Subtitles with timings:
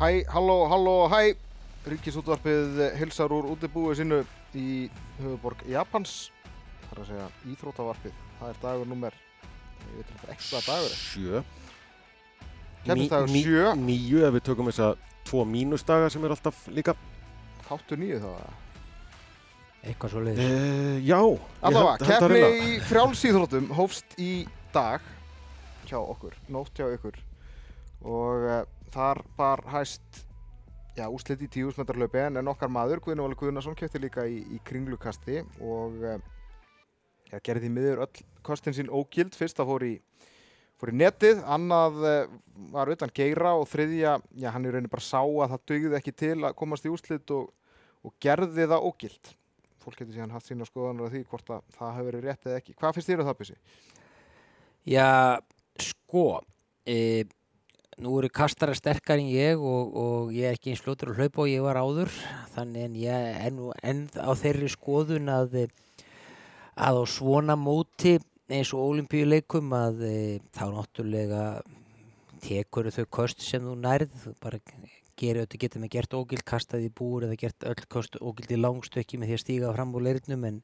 [0.00, 1.36] Hæ, halló, halló, hæ
[1.90, 4.22] Ríkisútvarpið hilsar úr útibúi sinu
[4.56, 4.88] í
[5.18, 6.30] höfuborg Japans
[6.86, 9.18] Það er að segja Íþróttavarpið Það er dagur nummer
[9.90, 11.42] Ég veit ekki ekki hvað dagur er Sjö.
[12.88, 13.74] Ní- sjö.
[13.76, 14.94] Níu ef við tökum þessa
[15.28, 16.94] tvo mínusdaga sem er alltaf líka.
[17.68, 18.52] Þáttu nýju þá eða?
[19.84, 20.48] Eitthvað svo leiðis.
[20.48, 21.20] Uh, já.
[21.60, 22.50] Allavega, að reyna.
[22.56, 24.32] í frjálsýþróttum hófst í
[24.72, 25.04] dag
[25.88, 27.20] hjá okkur, nótt hjá ykkur
[28.00, 28.62] og uh,
[28.94, 30.24] þar bar hæst
[30.96, 35.40] já, úslit í tíusmetralöpi en, okkar maður, Guðnum Valur Guðnason, kefti líka í, í kringlukasti
[35.62, 36.18] og uh,
[37.30, 39.94] já, gerði miður öll kostin sín ógild, fyrsta fór í
[40.80, 42.38] fór í netið, annað uh,
[42.72, 46.16] var utan geira og þriðja, já, hann í rauninni bara sá að það dugði ekki
[46.24, 47.52] til að komast í úslit og,
[48.06, 49.36] og gerði það ógild
[49.80, 52.60] fólk getur síðan haft sína skoðanar af því hvort að það hefur verið rétt eða
[52.60, 52.74] ekki.
[52.78, 53.56] Hvað finnst þér um það, Bjössi?
[54.90, 55.08] Já,
[55.80, 56.24] sko,
[56.84, 56.96] e,
[58.00, 61.44] nú eru kastarar sterkar en ég og, og ég er ekki eins fljótur að hlaupa
[61.44, 62.12] og ég var áður.
[62.54, 65.64] Þannig en ég er nú enn á þeirri skoðun að, e,
[66.80, 68.16] að á svona móti
[68.50, 70.16] eins og olimpíuleikum að e,
[70.56, 71.44] þá náttúrulega
[72.40, 74.60] tekur þau kost sem þú nærð, þú bara
[75.20, 78.60] gerir þetta getur með gert ógild, kastað í búr eða gert öll kost ógild í
[78.60, 80.62] langstökki með því að stíga fram úr leirnum en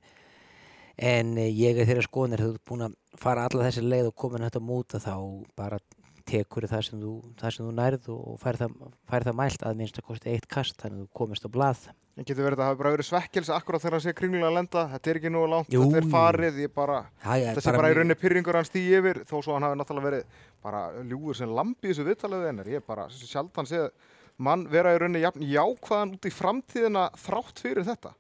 [0.97, 4.15] En eh, ég er þeirra skoðanir, þú ert búin að fara alla þessi leið og
[4.17, 5.13] komin þetta móta þá
[5.59, 5.79] bara
[6.27, 8.75] tekur það sem þú, það sem þú nærð og fær það,
[9.11, 11.85] fær það mælt að minnst að kosti eitt kast þannig að þú komist á blað.
[12.17, 14.57] En getur verið að það hafi bara verið svekkels akkurat þegar hann sé kringlulega að
[14.57, 14.83] lenda.
[14.95, 17.75] Þetta er ekki nú langt, Jú, þetta er farið, ég bara, Það er þetta sé
[17.77, 20.25] bara í mjög- rauninni pyrringur hann stíði yfir, þó svo hann hafi náttúrulega verið
[20.65, 22.71] bara ljúur sem lambi í þessu viðtalið hennar.
[22.73, 23.91] Ég bara sjaldan séð
[24.39, 28.15] mann vera í rauninni jafn jákvæðan út í framtíðina þrátt fyrir þetta.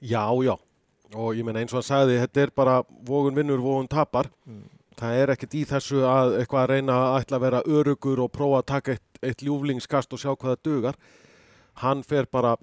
[0.00, 0.56] Já, já.
[1.12, 4.30] Og ég meina eins og hann sagði, þetta er bara vogun vinnur, vogun tapar.
[4.98, 8.30] Það er ekkert í þessu að eitthvað að reyna að ætla að vera örugur og
[8.34, 10.98] prófa að taka eitt, eitt ljúflingskast og sjá hvað það dugar.
[11.82, 12.56] Hann fer bara,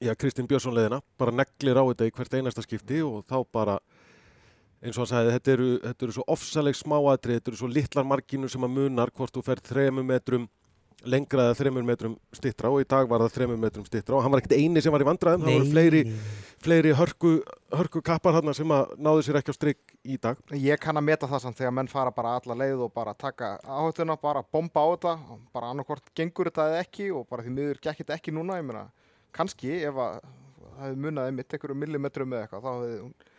[0.00, 3.76] já, Kristinn Björnsson leðina, bara neglir á þetta í hvert einasta skipti og þá bara,
[4.80, 8.08] eins og hann sagði, þetta eru, þetta eru svo ofsaleg smáatri, þetta eru svo litlar
[8.08, 10.48] marginu sem að munar hvort þú fer þremur metrum
[11.06, 14.32] lengra eða þremur metrum stittra og í dag var það þremur metrum stittra og hann
[14.32, 16.00] var ekkert eini sem var í vandræðum, það voru fleiri,
[16.64, 17.32] fleiri hörku,
[17.78, 20.40] hörku kappar sem náðu sér ekki á strikk í dag.
[20.58, 23.54] Ég kann að meta það samt þegar menn fara bara alla leið og bara taka
[23.62, 25.14] áhættuna, bara bomba á þetta,
[25.54, 28.66] bara annarkvort gengur þetta eða ekki og bara því miður gekk þetta ekki núna, ég
[28.66, 28.88] meina,
[29.36, 33.36] kannski ef að það hefði munið einmitt einhverju millimetrum eða eitthvað, þá hefði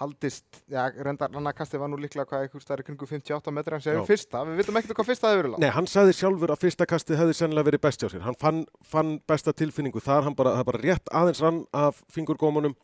[0.00, 4.00] haldist, já, reyndar annarkasti var nú líklega hvað eitthvað stærri kringu 58 metri en sér
[4.08, 5.62] fyrsta, við vitum ekkert hvað fyrsta hefur verið lág.
[5.64, 8.24] Nei, hann sagði sjálfur að fyrsta kastið hefði sennilega verið best hjá sér.
[8.24, 12.76] Hann fann, fann besta tilfinningu þar, hann bara, það bara rétt aðeins rann af fingurgómanum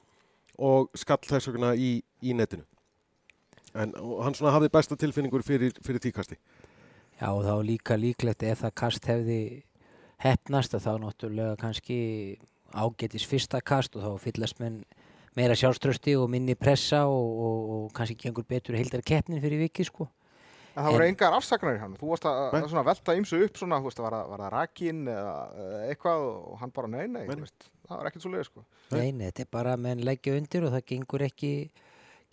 [0.56, 1.90] og skall þess vegna í,
[2.20, 2.66] í netinu.
[3.76, 6.36] En og hann svona hafði besta tilfinningur fyrir, fyrir tíkasti.
[7.16, 9.40] Já, og þá líka líklegt ef það kast hefði
[10.20, 11.98] hefnast að þá náttúrulega kannski
[12.76, 14.82] ágetis fyrsta kast og þá fyllast menn
[15.36, 19.84] meira sjálfströsti og minni pressa og, og, og kannski gengur betur heildar keppnin fyrir viki
[19.84, 20.08] sko.
[20.76, 23.38] En það voru En- engar afsakanar í hann, þú varst að, að svona velta ymsu
[23.46, 25.34] upp svona, þú veist, var, það- það rakinn eða
[25.88, 27.36] eitthvað og hann bara nei, nei, Nei.
[27.36, 28.64] þú veist, það var ekkert svo leið, sko.
[28.90, 28.98] Nei.
[29.00, 31.52] Nei, nei, þetta er bara að menn leggja undir og það gengur ekki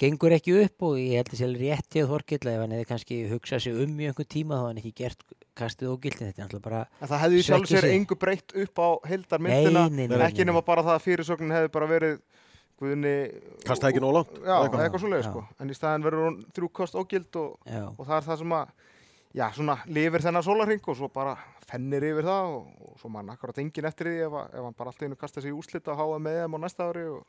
[0.04, 3.18] gengur ekki upp og ég held að sér rétti að Þorkill ef hann hefði kannski
[3.30, 5.22] hugsað sig um í einhvern tíma þá hann ekki gert
[5.54, 8.90] kastið ógildin þetta er náttúrulega bara En það hefði sjálf sér engu breytt upp á
[9.38, 9.60] nei,
[9.94, 12.18] nei, ekki nema bara það að fyrirsögnin hefði bara verið
[12.84, 13.14] Guðni...
[13.64, 14.34] Kastaði ekki nóg langt.
[14.38, 14.84] Já, eða eitthvað.
[14.86, 15.30] eitthvað svo leið, Já.
[15.32, 15.44] sko.
[15.64, 18.74] En í staðin verður hún þrjú kost ógild og, og það er það sem að,
[19.40, 21.38] já, svona lifir þennan sólarring og svo bara
[21.70, 24.92] fennir yfir það og, og svo mann akkurat engin eftir því ef, ef hann bara
[24.92, 27.24] alltaf einu kasta sig í úslit að háa með þeim á næsta ári og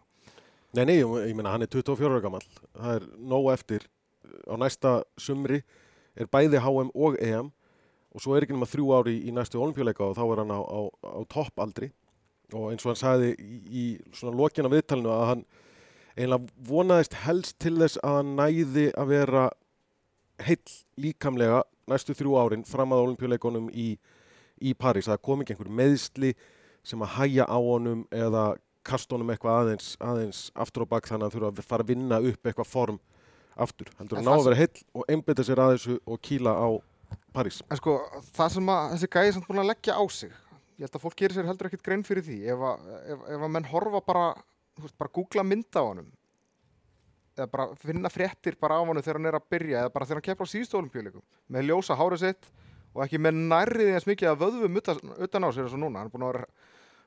[0.74, 2.40] Nei, nei, ég, ég meina hann er 24 ára gammal.
[2.74, 3.84] Það er nóg eftir
[4.50, 5.60] á næsta sumri
[6.18, 7.52] er bæði HM og EM
[8.14, 10.50] og svo er ekki nema þrjú ári í, í næstu olimpíuleika og þá er hann
[10.54, 11.92] á, á, á toppaldri
[12.52, 15.44] og eins og hann sagði í, í svona lokina viðtalinu að hann
[16.14, 19.44] eiginlega vonaðist helst til þess að hann næði að vera
[20.44, 23.94] heill líkamlega næstu þrjú árin fram að olimpíuleikunum í,
[24.60, 25.08] í París.
[25.10, 26.34] Það kom ekki einhver meðsli
[26.84, 28.54] sem að hæja á honum eða
[28.84, 31.92] kasta honum eitthvað aðeins, aðeins aftur og bak þannig að hann þurfa að fara að
[31.92, 32.98] vinna upp eitthvað form
[33.54, 33.90] aftur.
[33.98, 36.68] Heldur En að ná að vera heill og einbytta sér að þessu og kýla á
[37.34, 37.60] París.
[37.70, 37.96] En sko,
[38.34, 40.34] það sem að þessi gæði samt búin að leggja á sig,
[40.74, 42.84] ég held að fólk gerir sér heldur ekkit grein fyrir því, ef að,
[43.14, 44.26] ef, ef að menn horfa bara,
[44.80, 46.10] veist, bara googla mynda á honum,
[47.38, 50.20] eða bara finna fréttir bara á honum þegar hann er að byrja, eða bara þegar
[50.20, 51.24] hann kepur á síðustu olimpíuleikum,
[51.54, 52.50] með ljósa hárið sitt
[52.94, 56.02] og ekki með nærriði eins mikið að vöðvum utan, utan á sér eins og núna,
[56.02, 56.48] hann er búin að vera,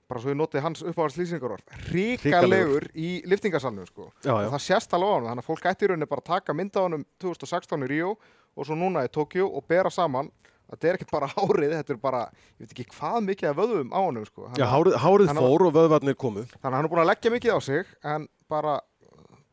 [0.08, 4.10] bara svo ég noti hans uppáhast lýsingar orð, ríkalegur í liftingarsalnum, sko.
[4.24, 6.56] Og það sést alveg á honum, þannig að fólk ætti í rauninni bara að taka
[6.56, 8.14] mynda á honum 2016 í Ríó
[8.56, 10.32] og svo núna í Tókjó og bera saman
[10.72, 12.22] þetta er ekki bara hárið, þetta er bara
[12.58, 14.50] ég veit ekki hvað mikið af vöðum á honum sko.
[14.60, 16.44] Já, hárið, hárið hann fór og vöðvarnir komu.
[16.58, 18.80] þannig að hann er búin að leggja mikið á sig en bara,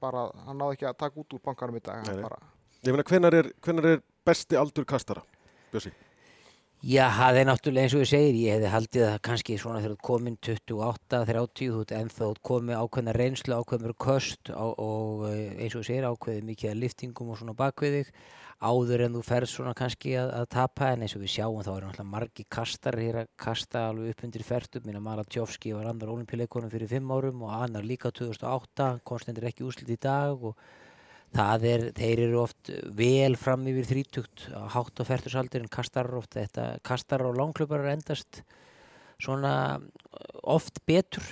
[0.02, 2.25] bara hann náði ekki að taka út úr bankanum í dag hann
[2.84, 5.22] Ég meina, hvenar er, hvenar er besti aldur kastara,
[5.72, 5.88] Bjössi?
[6.84, 9.92] Já, það er náttúrulega eins og ég segir, ég hefði haldið það kannski svona þegar
[9.94, 15.54] þú komin 28, 30, þú ert ennþá komið ákveðna reynslu, ákveðnur köst á, og eh,
[15.64, 18.12] eins og ég segir ákveðið mikið að liftingum og svona bakvið þig.
[18.60, 21.72] Áður en þú ferð svona kannski að, að tapa en eins og við sjáum þá
[21.72, 25.88] eru náttúrulega margi kastar hér að kasta alveg upp undir fertum minna Mara Tjófski var
[25.88, 30.60] annar olimpíuleikonum fyrir fimm árum og annar líka 2008 konstendur ekki úslit í dag og
[31.34, 36.20] það er, þeir eru oft vel fram yfir þrítugt hátt á fertursaldur en kastar eru
[36.22, 38.42] oft þetta, kastar og langklubbar endast
[39.22, 39.81] svona
[40.42, 41.25] oft betur.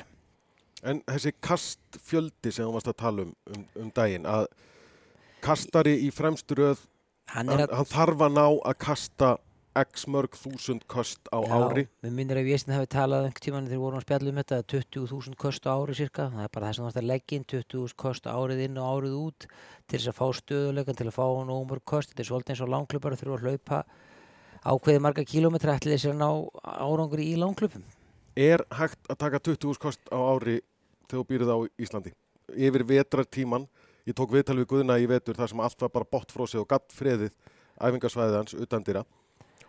[0.83, 4.49] En þessi kastfjöldi sem þú varst að tala um, um, um daginn, að
[5.43, 6.83] kastari í fremstu röð,
[7.33, 9.33] hann er að hann þarf að ná að kasta
[9.79, 11.87] x mörg þúsund köst á ári.
[12.05, 14.59] Mér minnir að Véstin hafi talað einhvern tímann þegar við vorum að spjalla um þetta
[14.73, 18.29] 20.000 kost á ári cirka það er bara það ætti að leggja inn 20.000 kost
[18.29, 19.49] árið inn og árið út
[19.89, 22.73] til þess að fá stöðuleikan til að fá nómur kost þetta er svolítið eins og
[22.75, 23.83] langklubbar þurfa að hlaupa
[24.63, 26.29] ákveði marga kílómetra ætli þess að ná
[26.63, 27.89] árangur í langklubum
[28.37, 30.63] Er hægt að taka 20.000 kost á ári
[31.05, 32.13] þegar þú býrð á Íslandi?
[32.53, 33.67] Yfir vetrartíman,
[34.09, 36.95] ég tók viðtal við Guðna í vetur þar sem allt var bara botfrósið og gatt
[36.97, 37.35] freðið
[37.77, 39.05] æfingarsvæðið hans utan dýra.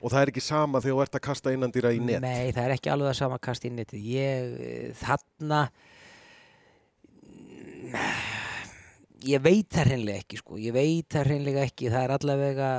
[0.03, 2.19] Og það er ekki sama þegar þú ert að kasta innan dýra í net.
[2.23, 4.07] Nei, það er ekki alveg það sama kast í netið.
[4.11, 5.59] Ég, eh, þarna
[9.23, 11.91] ég veit það hreinlega ekki sko, ég veit það hreinlega ekki.
[11.94, 12.69] Það er allavega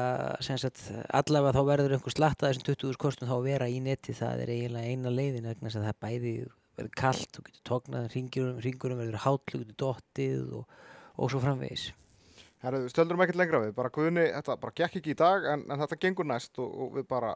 [0.44, 4.44] sagt, allavega þá verður einhver slatta þessum 20.000 kostum þá að vera í neti það
[4.44, 6.37] er eiginlega eina leiðin vegna þess að það bæði
[6.75, 10.81] verður kallt, þú getur tóknað ringurum, ringurum verður háll, þú getur dottið og,
[11.17, 11.93] og svo framvegis
[12.65, 15.85] herru, stöldurum ekkert lengra við bara Guðni, þetta bara gekk ekki í dag en, en
[15.85, 17.35] þetta gengur næst og, og við bara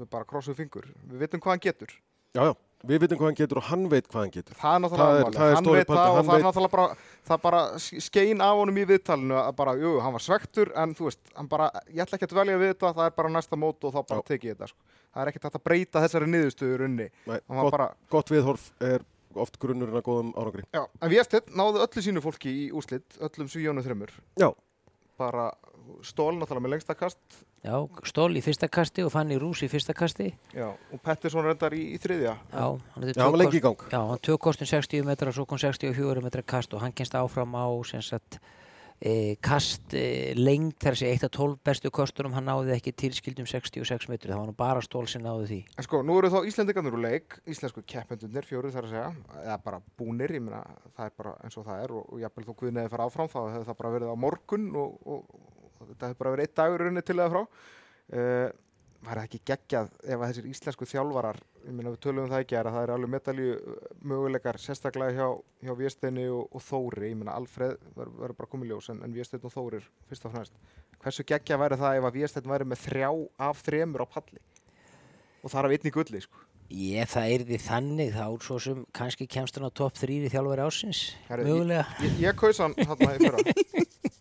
[0.00, 1.94] við bara krossum fingur, við vitum hvað hann getur.
[2.30, 2.52] Já, já,
[2.86, 4.56] við veitum hvað hann getur og hann veit hvað hann getur.
[4.60, 6.84] það er náttúrulega það er hann veit það og það er náttúrulega bara
[7.30, 7.62] það bara
[8.06, 11.50] skein af honum í viðtalinu að bara, jú, hann var svektur en þú veist, hann
[11.50, 14.00] bara, ég ætla ekki að dvelja við þetta það er bara næsta mót og þá
[14.12, 14.80] bara tekið þetta sko.
[15.10, 19.04] það er ekkert að breyta þessari niðurstöður unni Nei, gott, bara, gott viðhorf er
[19.34, 20.64] oft grunnurinn að góðum árangri.
[20.74, 24.10] já, en Viestedt náði öllu sínu fólki í úslit, öllum svíjónu þreymur
[24.40, 24.50] Já.
[25.18, 25.50] bara
[26.06, 27.18] stól náttúrulega með lengsta kast
[27.60, 27.76] Já,
[28.08, 31.82] Stól í fyrsta kasti og Fanny Rús í fyrsta kasti já, og Pettersson reyndar í,
[31.92, 33.82] í þriðja Já, hann Já, hann var lengi í gang.
[33.92, 37.52] Já, hann tök kostum 60 metra, svo kom 64 metra kast og hann kennst áfram
[37.52, 38.38] á sem sagt,
[39.00, 43.48] e, kast e, lengt þar sé 1 af 12 bestu kostunum, hann náði ekki tilskildum
[43.48, 45.60] 66 metri, það var nú bara stól sem náði því.
[45.80, 49.10] En sko, nú eru þá Íslendingarnir úr leik, íslensku keppendunir, fjóru þar að segja,
[49.42, 50.62] eða bara búnir, ég meina,
[50.96, 53.40] það er bara eins og það er og, og jafnvel þó Guðniði fara áfram, þá
[53.42, 55.36] hefur það bara verið á morgun og, og,
[55.80, 57.70] og þetta hefur bara verið eitt dagur runni til eða frá.
[58.10, 58.50] Uh,
[59.10, 62.44] var það ekki geggjað ef að þessir íslensku þjálfarar, ég meina við tölum um það
[62.44, 63.78] ekki, að það er alveg medalju
[64.12, 68.72] möguleikar, sérstaklega hjá, hjá Vésteini og, og Þóri, ég meina Alfreð verður ver bara komið
[68.74, 70.62] ljós en, en Vésteinn og Þórir fyrst og fremst.
[71.00, 73.10] Hversu geggjað væri það ef að Vésteinn væri með þrjá
[73.50, 74.40] af þremur á palli?
[75.40, 76.46] og það er af einni gulli sko.
[76.70, 80.30] Ég, það er því þannig, þá svo sem kannski kemst hann á topp 3 í
[80.30, 81.86] þjálfari ásins, Herru, mögulega.
[82.04, 83.40] ég, ég kaus hann hann í fyrra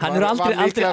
[0.00, 0.84] Hann hefur aldrei- aldrei-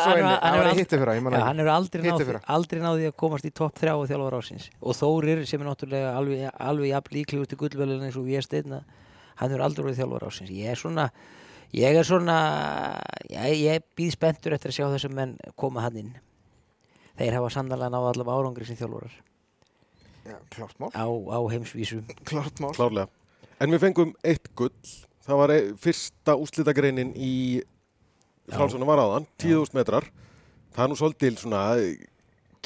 [2.17, 2.41] náði, fyrra.
[2.57, 4.69] aldrei náði að komast í topp 3 og þjálfari ásins.
[4.81, 8.83] Og Þórir sem er náttúrulega alveg, alveg jafn líklegur til gullvelin eins og við steina,
[9.35, 10.49] hann hefur aldrei verið þjálfari ásins.
[10.49, 11.09] Ég er svona,
[11.73, 12.37] ég er svona,
[13.29, 16.13] ég, ég býð spenntur eftir að sjá þessum menn koma hann inn.
[17.17, 19.11] Þeir hafa sannlega náða allavega árangri sem þjálfarar
[20.27, 22.01] Já, klárt mál, á, á heimsvísu.
[22.29, 22.73] klárt mál.
[22.75, 23.07] Klárlega.
[23.63, 24.73] En við fengum eitt gull.
[25.27, 27.61] Það var e- fyrsta úslitagreinin í
[28.51, 30.09] frálsuna var áðan, 10.000 metrar.
[30.75, 31.63] Það er nú svolítil svona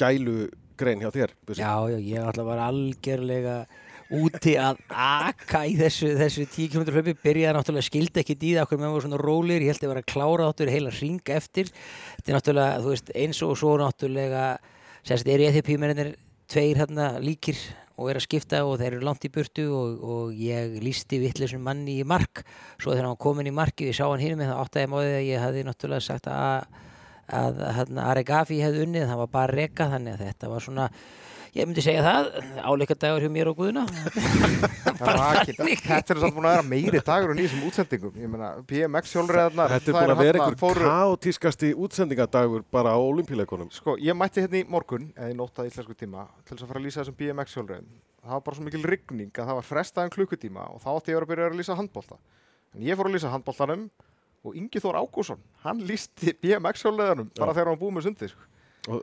[0.00, 0.36] gælu
[0.78, 1.32] grein hjá þér.
[1.46, 1.62] Bjössi.
[1.62, 3.56] Já, já, ég að vera algjörlega
[4.12, 8.80] úti að aka í þessu, þessu 10 km hlaupi byrjaði náttúrulega skildi ekki það okkur
[8.82, 12.26] með voru svona rólir, ég held að vera að klára áttur heila ring eftir þetta
[12.26, 14.42] er náttúrulega, þú veist, eins og svo náttúrulega
[15.00, 16.12] sérst, eru ETP-mennir
[16.52, 17.56] tveir hérna líkir
[17.96, 21.64] og er að skipta og þeir eru langt í burtu og, og ég lísti vittlisum
[21.66, 22.44] manni í mark.
[22.78, 24.92] Svo þegar hann var komin í marki og ég sá hann hinn með það áttaði
[24.94, 26.80] máðið að ég hafði náttúrulega sagt að
[27.32, 30.88] að hérna, Aregafi hefði unnið, það var bara reka þannig að þetta var svona
[31.52, 32.30] ég myndi segja það,
[32.64, 33.86] áleika dagur hjá mér og Guðuna
[35.02, 38.14] þetta er samt búin að vera meiri dagur en í þessum útsendingum.
[38.20, 39.74] Ég meina, BMX hjólreðarnar.
[39.76, 43.72] Þetta er búin að vera einhver kaotískasti útsendingadagur bara á olimpíuleikunum.
[43.74, 46.72] Sko, ég mætti hérna í morgun, eða í nótt að íslensku tíma, til þess að
[46.72, 47.90] fara að lýsa þessum BMX hjólreðum.
[48.22, 51.18] Það var bara svo mikil rigning að það var frestaðan klukkutíma og þá átti ég
[51.18, 52.20] að byrja að lýsa handbólta.
[52.76, 53.88] En ég fór að lýsa handbóltanum
[54.46, 58.36] og Ingi Þór Ágússon, hann lýsti BMX hjólreðanum bara þegar hann búið með sundið.
[58.82, 58.98] Sko.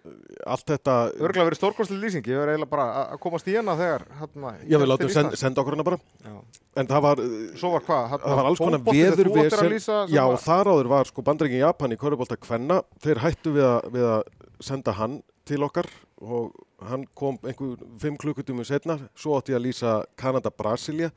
[0.46, 4.04] allt þetta Örgulega verið stórkostlega lýsing, ég verið eiginlega bara að- komast í hana þegar
[4.20, 6.34] hérna, Já, við látum send, senda okkur hana bara Já.
[6.76, 7.16] en það var,
[7.56, 8.10] Svo var hvað?
[8.20, 11.92] Það var alls konar að lýsa sem Já, var- þar áður var sko bandreikin Japan
[11.92, 14.24] í Körubólta Kvenna þeir hættu við að, við að
[14.60, 15.88] senda hann til okkar
[16.22, 16.52] og
[16.84, 21.12] hann kom einhver fimm klukkutími setna svo átti ég að lýsa Kanada-Brasilia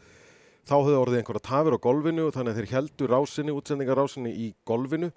[0.62, 5.10] þá höfðu orðið einhverja tafir á golfinu þannig að þeir heldu rásinni, útsendingarásinni í golfinu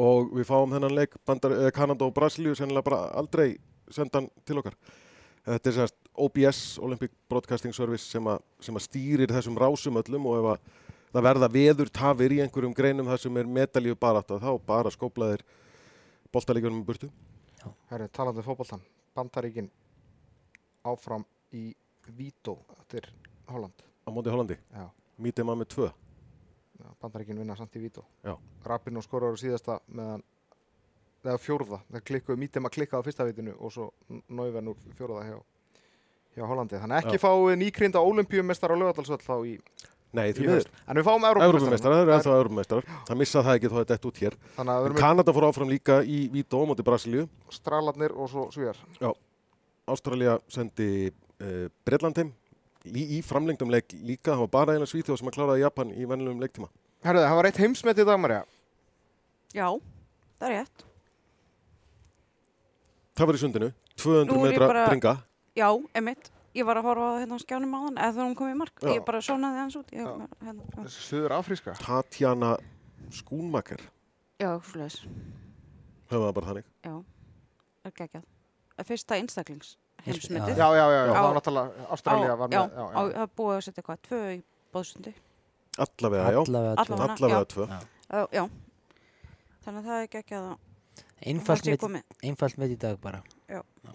[0.00, 3.58] og við fáum þennan leik bandar, eh, Kanada og Brasilíu sennilega bara aldrei
[3.90, 4.76] sendan til okkar.
[5.44, 10.26] Þetta er sérst OBS Olympic Broadcasting Service sem, a, sem að stýrir þessum rásum öllum
[10.30, 10.58] og ef að
[11.12, 14.92] það verða veður tafir í einhverjum greinum þar sem er medalíu bara átt þá bara
[14.92, 15.42] skóplaðir
[16.32, 17.10] boltalíkjunum í burtu.
[17.90, 18.80] Herri, talandi um fótboltan,
[19.14, 19.68] Bandaríkin
[20.84, 21.74] áfram í
[22.16, 23.06] Vító eftir
[23.46, 23.74] Holland.
[24.02, 25.90] á móti Hollandi, Já, mítið maður með tvö
[26.82, 28.04] já Bandaríkin vinna samt í Vító.
[28.24, 28.34] Já.
[28.66, 30.24] Rappin og skorar á síðasta meðan,
[31.22, 33.88] eða fjórða, það klikkuðu, mítum að klikka á fyrsta vitinu og svo
[34.28, 35.38] náuven úr fjórða hjá,
[36.36, 36.80] hjá Hollandi.
[36.82, 37.22] Þannig ekki Já.
[37.22, 39.56] fáið nýkrinda ólimpíumestar á lögadalsvöld þá í,
[40.12, 40.68] Nei, í haust.
[40.84, 42.88] En við fáum Európa Európumestrar, það eru ennþá Európumestrar.
[43.08, 44.34] Það missa það ekki að þetta út hér.
[44.58, 47.28] Þannig að við Kanada fór áfram líka í Vító á móti Brasilíu.
[47.48, 48.76] stralarnir og svo svíjar.
[49.88, 52.34] Ástralja sendi uh, Bretland heim
[52.86, 54.32] í, í framlengdum leik líka.
[54.32, 56.68] Það var bara eiginlega Svíþjóð sem að kláraði Japan í vennilegum leiktíma.
[57.02, 58.42] Herðu, það var eitt heimsmet í dag, Marja.
[59.52, 59.66] Já,
[60.40, 60.84] það er rétt.
[63.18, 65.14] Það var í sundinu, 200 Nú er ég metra bara- bringa.
[65.56, 66.30] Já, emitt.
[66.54, 68.56] Ég var að horfa á hérna á skjánum á hann, eða þegar hún kom í
[68.56, 68.74] mark.
[68.80, 68.88] Já.
[68.92, 69.90] Ég bara sónaði hans út.
[69.90, 70.86] Hérna, já.
[70.88, 71.74] Suður Afríska.
[71.80, 72.56] Tatjana
[73.10, 73.80] Skúnmaker,
[74.40, 74.88] já, höfum
[76.08, 76.64] það bara þannig.
[76.84, 77.04] Já,
[77.82, 78.24] það er geggjað.
[78.78, 80.56] Er Fyrsta einstaklings Já, heimsmyndið.
[80.58, 81.02] já, já, já.
[81.12, 83.12] Það var náttúrulega, Ástralja var með, já, á, já.
[83.18, 84.38] það búið að setja hvað, tvö í
[84.74, 85.12] bóðsundi.
[85.78, 86.40] Allavega, já.
[86.42, 87.28] Allavega tvö.
[87.32, 87.44] Já.
[87.52, 87.66] tvö.
[88.12, 88.44] Já, já.
[89.62, 90.58] Þannig að það er geggjað að
[91.22, 92.02] Einfalt það sé með, komið.
[92.26, 93.20] einfalt með í dag bara.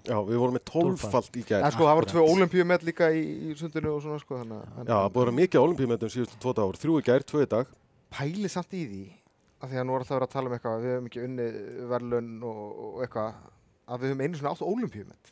[0.07, 1.63] Já, við vorum með tólfald í gæð.
[1.67, 2.37] En sko, það voru tvö Akkurat.
[2.37, 5.61] ólimpíumet líka í, í sundinu og svona, sko, að- Já, það búið að vera mikið
[5.65, 6.77] olimpíumetum síðustu tvo dagur.
[6.79, 7.67] Þrjú í gær, tvö í dag.
[8.09, 9.03] pæli samt í því
[9.59, 11.47] að því að nú er alltaf verið að tala um eitthvað við höfum ekki unni
[11.91, 13.33] verðlun og, og eitthvað
[13.87, 15.31] að við höfum einu svona átt ólimpíumet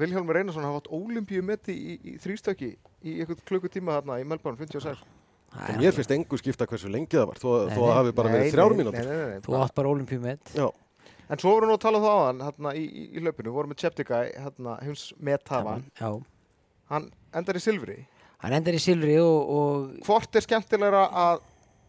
[0.00, 5.06] Vilhjálmur Einarsson hafa átt ólimpíumet í, í, þrýstöki í eitthvað klukkutíma þarna í Melbourne 56
[5.48, 8.32] Það Og mér finnst engu skipta hversu lengi það var, þó, að það hafi bara
[8.34, 9.06] verið þrjár mínútur.
[9.46, 10.50] Þú átt bara olimpíumet.
[10.52, 10.66] Já,
[11.28, 13.22] En svo vorum við nú að tala um það á hann hérna, í, í, í
[13.24, 16.08] löpunu, við vorum með Cheptegei hérna, heims methafan, Já.
[16.88, 17.96] hann endar í silfri.
[18.40, 21.42] Hann endar í silfri og, og Hvort er skemmtilegra að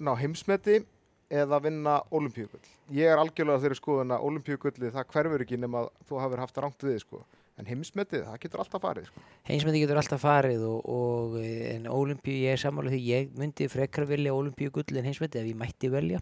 [0.03, 0.81] ná heimsmeti
[1.29, 2.63] eða vinna olimpíugull?
[2.93, 6.87] Ég er algjörlega þeirri skoðun að olimpíugulli það hverfur ekki nema þú hafur haft rangt
[6.87, 7.21] við sko.
[7.59, 9.21] En heimsmetið, það getur alltaf farið sko.
[9.49, 14.07] heimsmeti getur alltaf farið og, og en olimpíu, ég er sammála því ég myndi frekar
[14.07, 16.21] velja olimpíu gull en heimsmeti ef ég mætti velja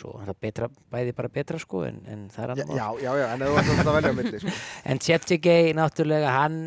[0.00, 2.76] svo er það betra, bæði bara betra sko en, en það er mál.
[2.80, 4.56] já, já, já, en ef þú ætlar að velja á milli sko.
[4.90, 6.58] En Cheptegei náttúrulega hann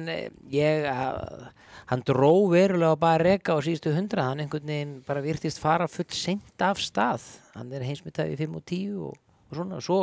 [0.53, 1.47] ég að-
[1.91, 6.07] hann dró verulega bara reka á síðustu hundra hann einhvern veginn bara virtist fara full
[6.15, 7.25] seint af stað
[7.57, 9.17] hann er heimsmyndað í 5 og 10 og,
[9.51, 9.97] og svona svo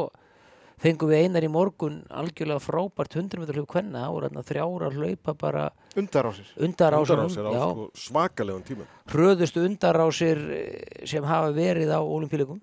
[0.80, 5.34] fengum við einar í morgun algjörlega frábært 100 metra hlaup kvenna og þarna þrjára hlaupa
[5.40, 5.64] bara
[6.00, 6.46] Undarásir.
[6.56, 8.86] undarásunum undarásir á sko, svakalegum tíma.
[9.12, 12.60] hröðustu undarásir eh, sem hafa verið á olimpíuleikum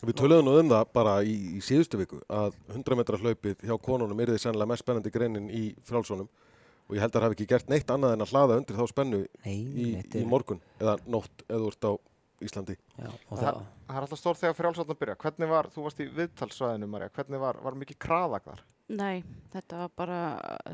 [0.00, 3.74] Við töluðum nú um það bara í, í síðustu viku að 100 metra hlaupið hjá
[3.84, 7.36] konunum er þið sennilega mest spennandi greinin í frálsónum og ég held að það hafi
[7.36, 10.62] ekki gert neitt annað en að hlaða undir þá spennu Nei, í, þetta í morgun
[10.80, 11.92] eða nótt eða úr á
[12.40, 12.76] Íslandi.
[12.96, 15.16] já, og Það, það, það er alltaf stór þegar frjálsáttan byrja.
[15.20, 18.62] Hvernig var, þú varst í viðtalsvæðinu, Marja, hvernig var, var mikið kraðak þar?
[18.96, 19.20] Nei,
[19.52, 20.20] þetta var bara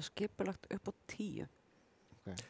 [0.07, 1.49] skipulagt upp á tíu.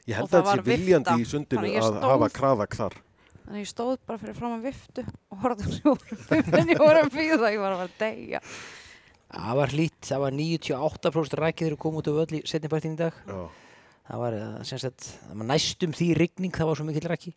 [0.08, 2.98] Ég held að það var sé viljandi vifta, í sundinu að hafa kraðak þar.
[3.46, 7.02] Þannig ég stóð bara fyrir fram að viftu og horfði á sjórum en ég voru
[7.04, 8.40] að býða, ég var að fara að deyja.
[9.36, 13.00] það var hlýtt, það var 98% rækið þegar kom út af öll í setnipartin í
[13.00, 13.38] dag Já.
[14.10, 17.34] það var, eh, sagt, það var næstum því rigning, það var svo mikill ræki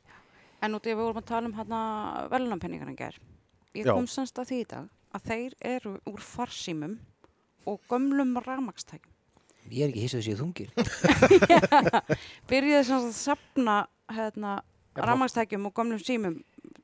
[0.59, 1.77] En út í að við vorum að tala um hérna
[2.33, 3.13] velunarpenningarna ger.
[3.77, 3.93] Ég Já.
[3.95, 6.97] kom semst að því í dag að þeir eru úr farsímum
[7.69, 9.13] og gömlum rafmakstækjum.
[9.71, 10.69] ég er ekki hissuð þessi þungir
[12.49, 13.75] Byrjaði semst að sapna
[14.11, 14.57] hérna,
[15.07, 16.35] Rafmakstækjum og gömlum símum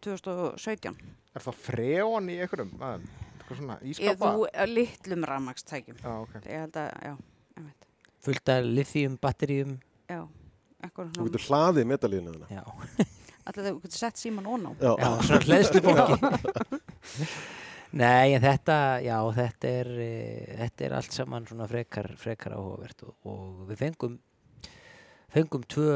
[0.06, 0.96] 2017.
[1.36, 2.72] Er það freon í einhverjum?
[2.80, 3.06] Að,
[3.40, 4.32] eitthvað svona Eða ískapa?
[4.36, 5.98] þú eh, litlum rafmakstækjum.
[6.04, 6.36] Já, ok.
[6.46, 7.14] Ég held að, já,
[7.60, 7.88] ég veit.
[8.26, 9.76] fullt af lithium, batteríum
[10.10, 10.22] Já,
[10.86, 12.48] eitthvað Þú getur hlaðið metalíðinu þarna.
[12.50, 12.64] já,
[13.46, 14.72] Alltaf þú getur sett síman ón á.
[14.82, 14.92] Já.
[15.02, 16.16] já svona hleðslubóki
[18.02, 20.12] nei, en þetta já, þetta er e,
[20.64, 24.18] þetta er allt saman svona frekar frekar áhugavert og, og við fengum
[25.36, 25.92] fengum tvö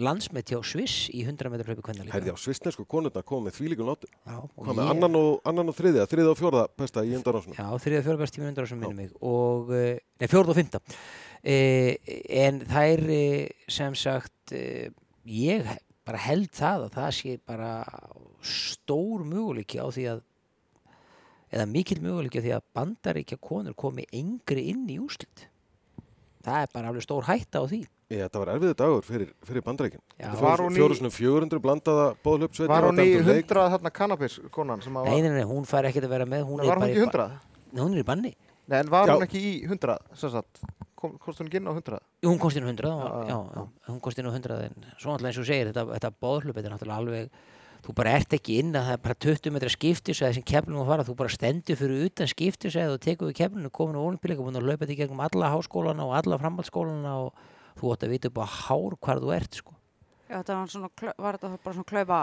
[0.00, 2.14] landsmet hjá Sviss í 100 metra hlaupi hvernig líka.
[2.16, 3.56] Herði á svistnesku konurnar komið með
[4.56, 7.56] og Hvað með ég- annan og, annan og þriðja, þriðja og fjórða besta í undanrásinu.
[7.58, 10.80] Já, þriða fjóra best í mínundar sem minnum mig og, eh, nei, fjórða og fymta
[11.44, 11.96] e,
[12.28, 14.90] en það er e, sem sagt e,
[15.26, 15.66] ég
[16.06, 17.72] bara held það að það sé bara
[18.42, 20.22] stór möguleiki á því að
[21.52, 25.48] eða mikill möguleiki á því að bandaríkja konur komi yngri inn í úslit
[26.46, 27.80] það er bara alveg stór hætta á því
[28.12, 30.00] Ég, þetta var erfiðu dagur fyrir, fyrir bandreikin.
[30.20, 30.28] Já.
[30.36, 32.68] Fjórusunum 400 blandaða bóðlöpsveit.
[32.68, 35.88] Var hún í 100 þarna kannabis konan sem að nei, var, nei, nei, hún fær
[35.88, 37.16] ekkert að vera með hún Nei, var hún ekki í 100?
[37.16, 38.34] ba- Nei, hún er í banni
[38.68, 39.14] Nei, en var Já.
[39.16, 40.60] hún ekki í 100, sem sagt,
[40.94, 41.98] kom, komst hún ekki inn á 100?
[42.20, 43.64] Jú, hún kosti nú 100, já, Já, já, já.
[43.64, 46.68] já, hún kosti nú 100 en svo náttúrulega eins og segir, þetta, þetta bóðhlup þetta
[46.68, 47.30] er náttúrulega alveg,
[47.82, 50.90] þú bara ert ekki inn að það er bara 20 metra skiptisæði sem keflum að
[50.92, 54.58] fara, þú bara stendur fyrir utan skiptisæði og tekur við keflinu, komin á olimpíleika búin
[54.60, 57.46] að laupa þetta í gegnum alla háskólana og alla framhaldsskólana og
[57.80, 59.74] þú átt að vita upp á hár hvar þú ert, sko.
[60.32, 60.90] Já, þetta var, svona,
[61.26, 62.20] var þetta bara svona klaufa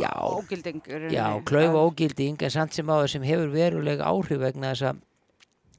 [0.00, 0.10] Já.
[0.32, 0.80] ógilding?
[1.12, 5.02] Já, klaufa ógilding en samt sem áður sem hefur verulega áhrif vegna þess að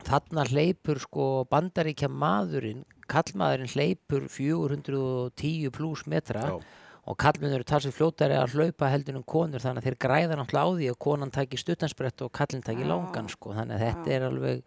[0.08, 6.56] þarna hleypur sko bandaríkja maðurinn, kallmaðurinn hleypur 410 pluss metra Já.
[7.04, 10.64] Og kallmenn eru talsið fljótari að hlaupa heldur en konur þannig að þeir græða náttúrulega
[10.64, 12.90] á því að konan taki stuttansbrett og kallinn taki Já.
[12.94, 14.16] langan sko þannig að þetta Já.
[14.16, 14.64] er alveg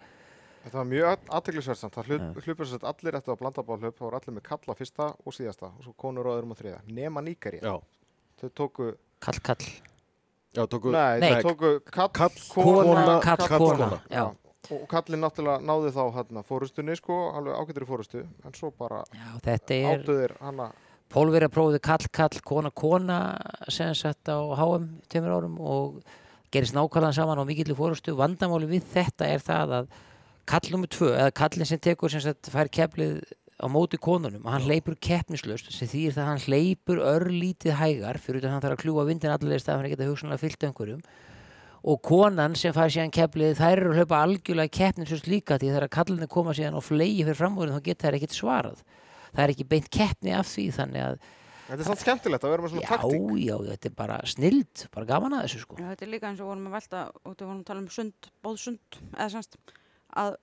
[0.66, 1.95] Þetta var mjög aðteglisverðsamt.
[1.95, 4.75] Það hlup, hlupur sér allir eftir að blanda bá hlaup, þá voru allir með kalla
[4.75, 6.81] fyrsta og síðasta og svo konur og öðrum og þriða.
[6.90, 7.61] Nema nýgari.
[7.62, 7.76] Já,
[8.40, 8.88] Þau tóku,
[9.23, 10.90] kall kall já, tóku...
[10.90, 11.28] nei, Nei.
[11.38, 14.25] þau tóku kall, Kall, kona, kall, kall, kona já,
[14.75, 19.05] Og kallin náttúrulega náði þá hérna fórustunni, sko, alveg ágættur í fórustu, en svo bara
[19.07, 20.73] er átuðir hana,
[21.13, 23.19] Pólverja prófið kall, kall, kona, kona
[23.71, 26.01] sem sett á HM tveimur árum og
[26.51, 28.17] gerist nákvæmlega saman á mikillu fórustu.
[28.19, 29.91] Vandamáli við þetta er það að
[30.51, 33.21] kall nummer tvö, eða kallin sem tekur sem sett fær keflið
[33.57, 38.19] á móti konunum og hann hleypur keppnislaust sem þýðir það að hann hleypur örlítið hægar
[38.21, 41.01] fyrir utan að hann þarf að kljúa vindin allir stað hann geta hugsanlega fyllt einhverjum.
[41.87, 45.92] Og konan sem fær síðan keflið þær eru að hlaupa algjörlega keppnislaust líka því þegar
[45.97, 48.83] kallinni koma síðan og flegi fyrir framúrin þá geta þær ekkert svarað
[49.37, 51.18] það er ekki beint keppni af því þannig að
[51.66, 53.31] Þetta er samt skemmtilegt að vera með svona já, taktík.
[53.42, 56.42] já, þetta er bara snild bara gaman að þessu sko Já, þetta er líka eins
[56.44, 59.57] og vorum að velta og þetta vorum að tala um sund, bóðsund eða semst
[60.22, 60.37] að,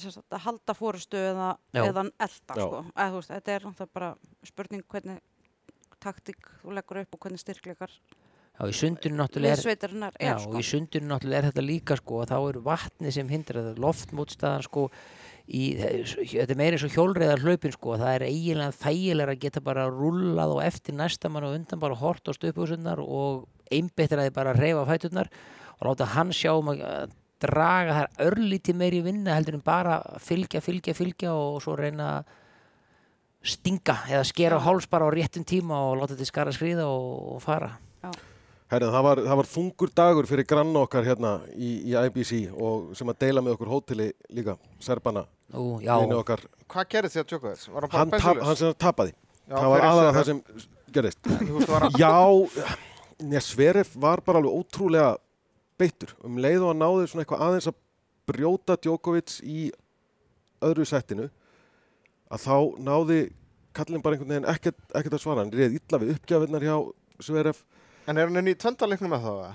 [0.00, 1.82] semst, að halda fórustu eða, Já.
[1.90, 2.62] eða elda Já.
[2.64, 2.80] sko.
[2.94, 4.10] eða, þú veist, þetta er bara
[4.48, 5.20] spurning hvernig
[6.00, 7.92] taktík þú leggur upp og hvernig styrkleikar
[8.58, 10.58] já, í sundinu náttúrulega er Já, sko.
[10.58, 14.66] í sundinu náttúrulega er þetta líka sko og þá er vatni sem hindrar það loftmótstaðan
[14.66, 14.88] sko
[15.46, 19.62] í, þetta er meira eins og hjólreiðar hlaupin sko það er eiginlega þægilega að geta
[19.64, 24.28] bara rullað og eftir næsta mann og undan bara hort á stöpuðsunnar og einbeittir að
[24.28, 25.32] þið bara reyfa fæturnar
[25.78, 30.60] og láta hann sjá um að draga þær örlítið meiri vinna heldur en bara fylgja,
[30.64, 32.36] fylgja, fylgja og svo reyna að
[33.48, 37.44] stinga eða skera háls bara á réttum tíma og láta þetta skara skriða og, og
[37.44, 37.70] fara
[38.68, 42.90] Herrið, það var, það var þungur dagur fyrir grann okkar hérna í, í IBC og
[42.98, 45.22] sem að deila með okkur hóteli líka, Serbana,
[45.54, 45.94] Nú, já.
[46.68, 47.68] Hvað gerði þið að tjóka þess?
[47.72, 48.48] Var hann bara bensinlaus?
[48.48, 49.14] hann sem tapaði.
[49.48, 50.42] Já, það var aðalega það sem
[51.72, 52.16] hann Já,
[53.22, 55.14] neða, Sverif var bara alveg ótrúlega
[55.80, 56.12] beittur.
[56.20, 57.78] Um leið og hann náði svona eitthvað aðeins að
[58.28, 59.70] brjóta Djokovic í
[60.68, 61.30] öðru settinu
[62.28, 63.18] að þá náði
[63.78, 65.46] kallin bara einhvern veginn ekkert, ekkert að svara.
[65.46, 66.76] Hann reið illa við uppgjafinnar hjá
[67.24, 67.64] Sverif.
[68.08, 69.38] En er hann inn í tvendaleiknum með það?
[69.42, 69.52] eða?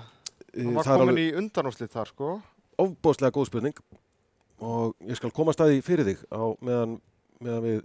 [0.54, 2.28] Hann var Það er komin í undanúslit þar, sko.
[2.84, 3.76] ofbóðslega góð spurning
[4.64, 6.92] og ég skal koma staði fyrir þig á meðan,
[7.42, 7.80] meðan við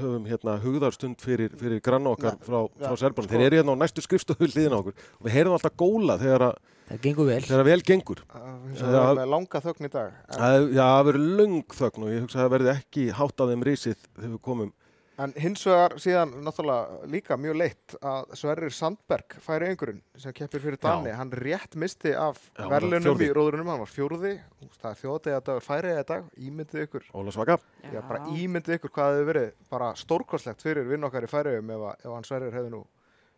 [0.00, 3.26] höfum hérna hugðarstund fyrir, fyrir granna okkar Nei, frá, ja, frá Serban.
[3.26, 6.18] sko- Þeir eru hérna á næstu skrifstofu hliðina á okkur og við heyrum alltaf góla
[6.20, 8.20] þegar, að, það gengur vel þegar að vel gengur.
[8.30, 10.12] Það er með langa þögn í dag.
[10.30, 13.50] Það, já, það verður löng þögn og ég hugsa að það verði ekki hátt af
[13.50, 14.72] þeim risið þegar við komum.
[15.20, 20.62] En hins vegar síðan náttúrulega líka mjög leitt að Sverrir Sandberg færi einhverjum sem keppir
[20.64, 21.10] fyrir Dani.
[21.12, 21.16] Já.
[21.20, 23.28] Hann rétt misti af Já, hann var verðlunum fjórði.
[23.28, 23.70] í róðurunum.
[23.72, 24.32] Hann var fjórði.
[24.80, 26.30] Það er þjóðdega dagur, færiða dag.
[26.38, 27.10] Ímyndið ykkur.
[27.14, 27.58] Óla Svaka.
[27.92, 31.84] Já, bara ímyndið ykkur hvað hefði verið bara stórkostlegt fyrir vinn okkar í færiðum ef,
[31.90, 32.84] að- ef hann Sverrir hefði nú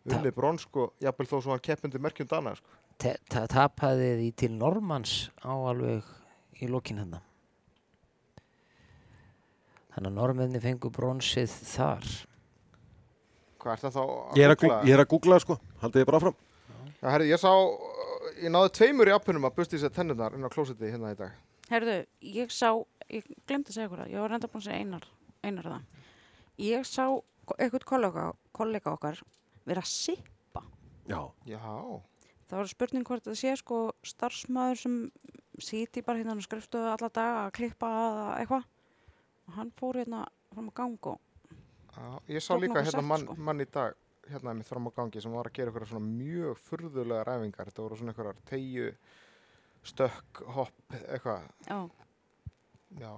[0.05, 2.67] unnið brons, sko, jafnvel þó svo hann keppindi merkjum Dana, sko.
[2.99, 6.03] Ta- tapaði því til Normans á alveg
[6.61, 7.21] í lokin hérna
[9.93, 12.07] þannig að normenni fengu bronsið þar
[13.63, 14.03] Hvað er það þá
[14.35, 14.77] Ég er að, googla?
[14.83, 16.37] ég er að googla sko, haldið þið bara áfram.
[16.99, 17.51] Já, herri, ég sá,
[18.43, 21.37] ég náði tveimur í appunum að busti sér tennurnar inn á klósiti hérna í dag.
[21.71, 21.95] Herðu,
[22.27, 22.67] ég sá,
[23.07, 25.07] ég glemdi að segja ykkur það, ég var reynda búin að segja einar,
[25.47, 26.01] einar það.
[26.63, 27.05] Ég sá
[27.55, 29.21] eitthvað kollega, kollega okkar
[29.67, 30.65] vera að sippa.
[31.07, 31.21] Já.
[31.47, 31.59] Já,
[32.53, 34.97] Það var spurning hvort það sé sko starfsmæður sem
[35.63, 38.67] sýti bara hérna á skrifstofu alla daga að klippa eða eitthvað.
[39.47, 41.19] Og hann fór hérna fram og
[41.93, 43.35] já ég sá líka hérna sett, mann, sko.
[43.37, 43.93] mann í dag
[44.29, 47.83] hérna mitt fram á gangi sem var að gera eitthvað svona mjög furðulega ræfingar þetta
[47.83, 48.89] voru svona eitthvað tegju
[49.83, 51.89] stökk, hopp, eitthvað Já,
[52.99, 53.11] já,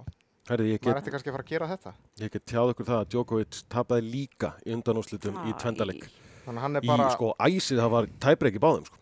[0.50, 2.90] Herði, ég maður get, ætti kannski að fara að gera þetta ég get tjáð ykkur
[2.90, 6.06] það að Djokovic tapaði líka í undanúslitum í tvendaleg.
[6.44, 8.98] þannig að hann er Í bara, sko æsið það var tæbreyk í báðum sko.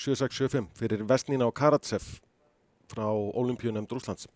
[0.00, 2.06] 7-6-7-5 fyrir Vestnina og Karatsev
[2.90, 4.26] frá Olimpíunemnd Rúslands.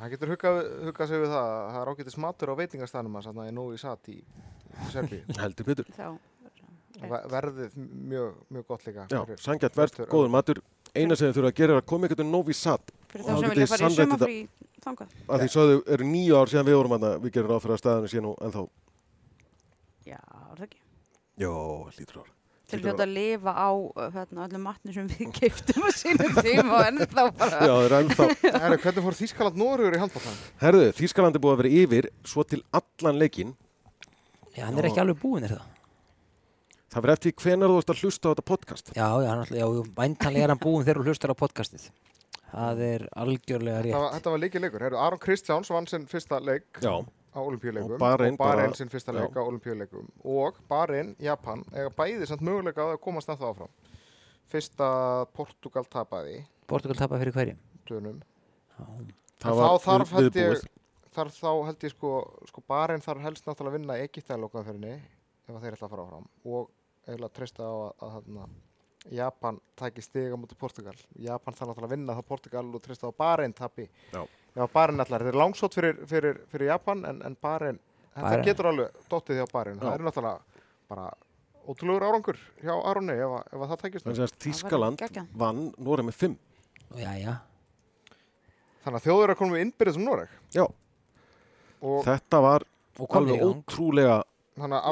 [0.00, 3.28] Hann getur huggað, huggað sig við það að það er ágætis matur á veitingastæðnum hans
[3.30, 5.90] þarna í Nói Sat í, í Serbíu Heldur betur.
[7.32, 10.62] verðið mjög, mjög gott líka Já, sangjart verð, góður matur.
[10.96, 12.92] Eina sem þið þurfa að gera er að koma ykkur til Novi Sad.
[13.12, 14.38] Fyrir þá sem vilja fara í sumafrí
[14.86, 15.16] þangað.
[15.28, 17.82] Að því sögðu eru nýju ár síðan við vorum að við gerum ráð fyrir að
[17.82, 18.62] staðinu sé nú en þá.
[20.06, 20.80] Já, er það ekki.
[21.42, 21.52] Jó,
[21.98, 22.35] lítur ára.
[22.66, 26.80] Þeir hljóta að lifa á uh, hérna, öllum matni sem við keiptum á sínum tíma
[26.80, 27.60] og ennþá bara.
[27.62, 28.26] Já, það er ennþá.
[28.64, 30.40] Herru, hvernig fór Þískaland Noregur í handbóltan?
[30.64, 33.54] Herðu, Þískaland er búið að vera yfir svo til allan leikinn.
[34.56, 35.72] Já, hann er ekki alveg búinn er það.
[36.96, 38.90] Það verður eftir hvenar þú ert að hlusta á þetta podcast.
[38.96, 39.66] Já, já, já,
[39.98, 41.86] væntanlega er hann búinn þegar þú hlustar á podcastið.
[42.46, 44.16] Það er algjörlega Þetta var, rétt.
[44.16, 44.84] þetta var líkið leikur.
[44.86, 46.94] Herru, Aron Kristjáns vann sinn fyrsta leik Já,
[47.36, 49.38] á olimpíuleikum Og Bahrein sinn fyrsta leik já.
[49.38, 53.72] á olimpíuleikum og Bahrein, Japan, eiga bæði samt möguleika á að komast ennþá áfram.
[54.50, 54.88] Fyrsta
[55.36, 57.58] Portugal tapaði Portugal tapar fyrir hverjum.
[57.88, 58.20] dönum.
[58.76, 58.84] Já,
[59.42, 60.62] það En var þá þarf held ég,
[61.14, 62.10] þarf þá held ég sko,
[62.50, 66.26] sko Bahrein þarf helst náttúrulega að vinna Egiptaðalókaðferðinni ef að þeir ætla að fara áfram
[66.44, 66.70] og
[67.06, 70.96] eiginlega treysta á að, að, að Japan tæki stiga mútið Portugal.
[71.22, 73.86] Japan þarf náttúrulega að vinna það Portugal og treysta á að Bahrein tapi.
[74.12, 74.24] Já.
[74.56, 77.78] Að Bahrein ætlar, þeir eru langsótt fyrir, fyrir, fyrir Japan en, en Bahrein,
[78.16, 79.80] þetta getur alveg dottið hjá Bahrein.
[79.82, 79.94] Það Já.
[79.98, 81.08] er náttúrulega bara
[81.66, 84.06] ótrúlegur árangur hjá Aronni ef, að- ef að það tækist.
[84.06, 85.04] Þannig að Þískaland
[85.42, 86.38] vann Noreg með 5.
[86.94, 87.34] og já, já.
[88.86, 90.34] Þannig að þjóður er að koma með innbyrðið sem Noreg.
[90.54, 90.64] Já.
[91.86, 92.64] Og Þetta var
[93.10, 94.16] alveg ótrúlega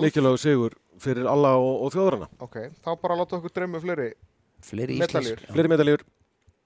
[0.05, 2.29] leikilegu sigur fyrir alla og, og þjóðurana.
[2.44, 4.11] ok, þá bara láta okkur dreymu fleiri
[4.64, 5.40] Fleiri Medaljur.
[5.53, 6.05] Fleiri medaljur,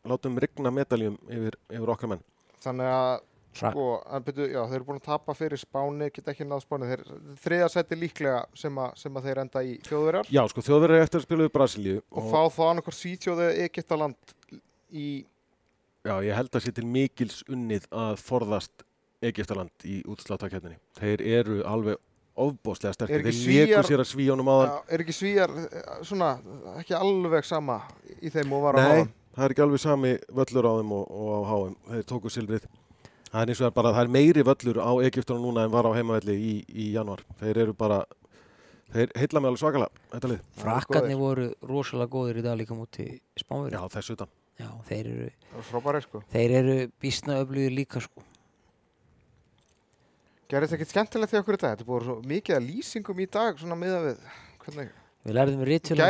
[0.06, 2.20] látum rigna medaljum yfir, yfir okkar menn.
[2.64, 3.20] Þannig að,
[3.58, 6.88] sko, en byrju, já, þeir eru búin að tapa fyrir Spáni, geta ekki náð Spáni,
[6.90, 7.02] þeir
[7.44, 11.20] þriða seti líklega sem, að, sem að þeir enda í þjóðverjar Já, sko, þjóðverið eftir
[11.22, 14.34] að spila við Brasilíu og, fá þá annarkor Svíþjóði Egyptaland
[14.90, 15.06] í,
[16.06, 18.84] Já, ég held að sé til mikils unnið að forðast
[19.18, 20.76] Egiptaland í útsláttakefninni.
[21.00, 21.98] Þeir eru alveg
[22.38, 23.24] ofbóðslega Er sterkir.
[23.26, 24.68] Þeir Svíar- sér að svíjónum áðan.
[24.70, 26.28] já, er ekki Svíjar eh, svona,
[26.78, 27.80] ekki alveg sama
[28.22, 31.10] í þeim og var Nei, hafa það er ekki alveg sami völlur á þeim og,
[31.14, 31.74] og á háum.
[31.92, 32.68] Þeir tóku silfrið.
[33.28, 35.74] Það er eins og það er bara, það er meiri völlur á Egiptunum núna en
[35.74, 37.22] var á heimavelli í, í januar.
[37.38, 38.00] Þeir eru bara,
[38.94, 40.40] þeir heilla mig alveg svakalega, þetta lið.
[40.62, 43.76] Frakkarnir voru rosalega góðir í dag líka múti spánverið.
[43.76, 44.32] Já, þessu utan.
[44.58, 45.28] Já, þeir eru,
[45.68, 46.24] frábæri, sko.
[46.32, 48.24] þeir eru bísna öflugir líka sko.
[50.48, 53.28] Gerðist ekkert skemmtilegt því okkur í dag, þetta er búin svo mikið að lýsingum í
[53.28, 54.22] dag, svona miða við,
[54.64, 54.94] hvernig,
[55.28, 55.64] Við lærðum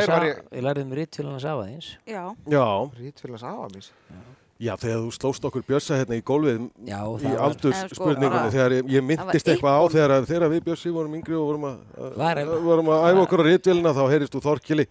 [0.09, 1.87] var af, ég- við lærðum ritfélagans af aðeins.
[2.07, 2.65] Já, Já,
[4.59, 7.91] já, þegar þú slóst okkur bjössa hérna í gólfið Já, í það var, aldurs Eh,
[7.93, 8.07] sko,
[8.55, 11.77] þegar ég, ég myndist eitthvað á þegar, þegar við Bjössi vorum yngri og vorum að,
[12.65, 14.85] vorum að æfa okkur á rítvélina þá heyrist þú Þorkili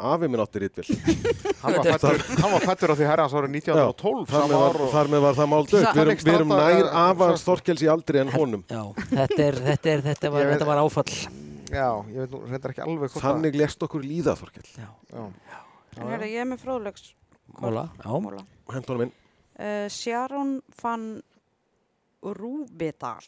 [0.00, 0.84] afi minn átti rítvél
[1.62, 5.10] Hann var fættur, hann var fættur á því herrans árið 1912, þar, með var, þar
[5.14, 8.32] með var það mál dögt við, erum- við erum nær afans Þorkels í aldri en
[8.36, 8.64] honum.
[8.68, 8.82] Já,
[9.16, 11.45] þetta, er, þetta, er, þetta, var, Ég veit- þetta var áfall.
[11.66, 15.38] Já, ég veit nú, reyndar ekki alveg hvort þannig lest okkur líða Þorkel Já, það.
[15.50, 15.60] Já.
[15.96, 17.08] en hérna ég er með fróðlegs
[17.58, 18.42] móla, já, móla.
[18.70, 19.14] hent honum inn.
[19.56, 21.06] Uh, Sharon van
[22.22, 23.24] Rúbedal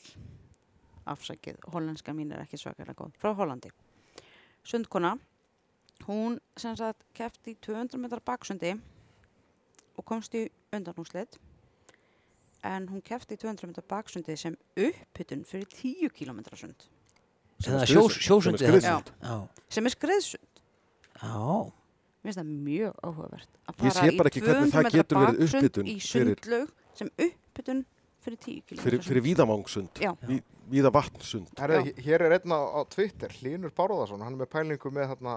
[1.09, 3.70] afsakið, hollenska mín er ekki svakalega góð, frá Hollandi.
[4.66, 5.14] Sundkona.
[6.07, 8.74] Hún sem sagt kefti í 200 metrar baksundi
[9.98, 11.40] og komst í undanúslit
[12.68, 16.87] en hún kefti í 200 metrar baksundi sem upphytun fyrir 10 km sund
[17.59, 18.23] Sem það sjós, skriðsund.
[18.29, 18.62] sjósundið.
[18.62, 19.18] Sem er skriðsund.
[19.23, 19.37] Já,
[19.75, 20.62] sem er skriðsund
[21.18, 21.73] já,
[22.18, 24.83] Mér finnst það mjög áhugavert að Ég fara sé bara ekki í hvernig 200 það
[24.83, 26.68] metra getur verið baksund í fyrir- sundlaug
[26.99, 27.81] sem uppbytun
[28.29, 30.12] fyrir 10 km fyrir, fyrir víðavangsund Já.
[30.29, 34.51] Ví, víða vatnsund Herri, hér er einn á, á Twitter, Hlynur Bárðarsson, hann er með
[34.53, 35.37] pælingu með þarna,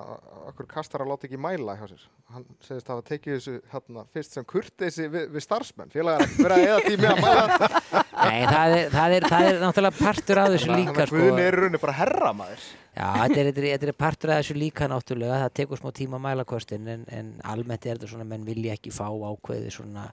[0.51, 2.03] okkur kastar að láta ekki mæla hjá sér.
[2.31, 5.91] Hann segist að hafa tekið þessu þarna, fyrst sem kurteisi við, við starfsmenn.
[5.93, 7.69] Félagar að eða tími að mæla.
[8.21, 11.21] Nei, það er, það, er, það er náttúrulega partur af þessu líka Þannig að sko.
[11.21, 12.67] Guðni er í rauninni bara herra maður.
[12.91, 15.89] Já, þetta er, þetta, er, þetta er partur af þessu líka náttúrulega, það tekur smá
[15.95, 19.73] tíma að mæla kostin en, en almennt er þetta svona, menn vilja ekki fá ákveði
[19.73, 20.09] svona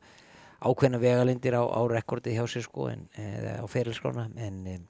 [0.58, 4.86] ákveðna vegalindir á, á rekordi hjá sér sko, en, eða á ferilskrána, en um,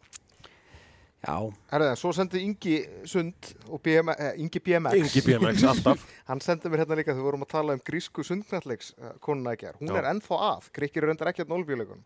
[1.18, 1.35] já,
[1.72, 2.78] Herri, svo sendi Ingi
[3.09, 4.96] Sund og BM, eh, Ingi BMX.
[5.02, 8.24] Ingi BMX alltaf Hann sendi mér hérna líka þegar við vorum að tala um grísku
[8.24, 9.78] sundknalleiks uh, konuna ekki er.
[9.81, 10.00] Hún Já.
[10.00, 10.68] er ennþá að.
[10.78, 12.04] Gríkir er reyndar ekki að nólbíuleikunum.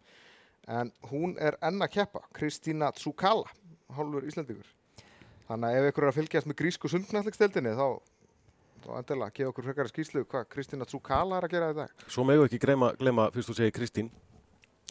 [0.70, 2.22] En hún er enn að keppa.
[2.35, 3.51] Kristína Tsukala,
[3.96, 4.70] hálfur Íslandíkur.
[5.48, 7.87] Þannig að ef ykkur er að fylgjast með grísku sundknallegsteldinni þá,
[8.85, 11.90] þá endilega gefa okkur frekari skýslu hvað Kristína Trúkala er að gera í dag.
[12.09, 14.11] Svo megu ekki gleyma, gleyma fyrst þú segir Kristín,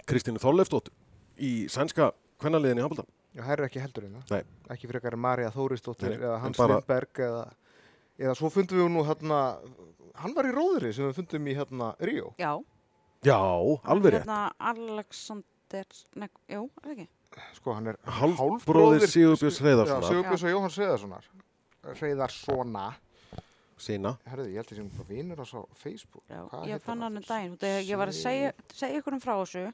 [0.10, 0.94] Kristínu Þorleifsdóttur
[1.42, 3.10] í sænska kvennaliðinni í Hamilton.
[3.32, 4.34] Já, það er ekki heldur það.
[4.34, 4.44] Nei.
[4.76, 7.44] Ekki frekari Marja Þórisdóttir Nei, eða Hans bara- Lindberg eða,
[8.20, 9.40] eða svo fundum við nú hérna,
[10.20, 12.34] hann var í róðri sem við fundum í hérna Ríó.
[12.42, 12.52] Já.
[13.24, 13.38] Já,
[13.86, 14.26] alveg rétt.
[14.26, 17.08] Hérna Alexander, ne, jú, er það ekki?
[17.56, 21.30] Sko, hann er Hálfbróðir Sigurbjörns Já, Hreiðarssonar, Sigurbjörns og Jóhanns Hreiðarssonar.
[22.02, 22.86] Hreiðarssona.
[23.84, 24.16] Sína.
[24.30, 25.46] Herðu, ég held að ég sem bara vinur á
[25.82, 26.24] Facebook.
[26.30, 27.56] Já, Hvað ég fann hann um daginn.
[27.62, 29.68] Þegar ég var að segja, segja ykkur um frá þessu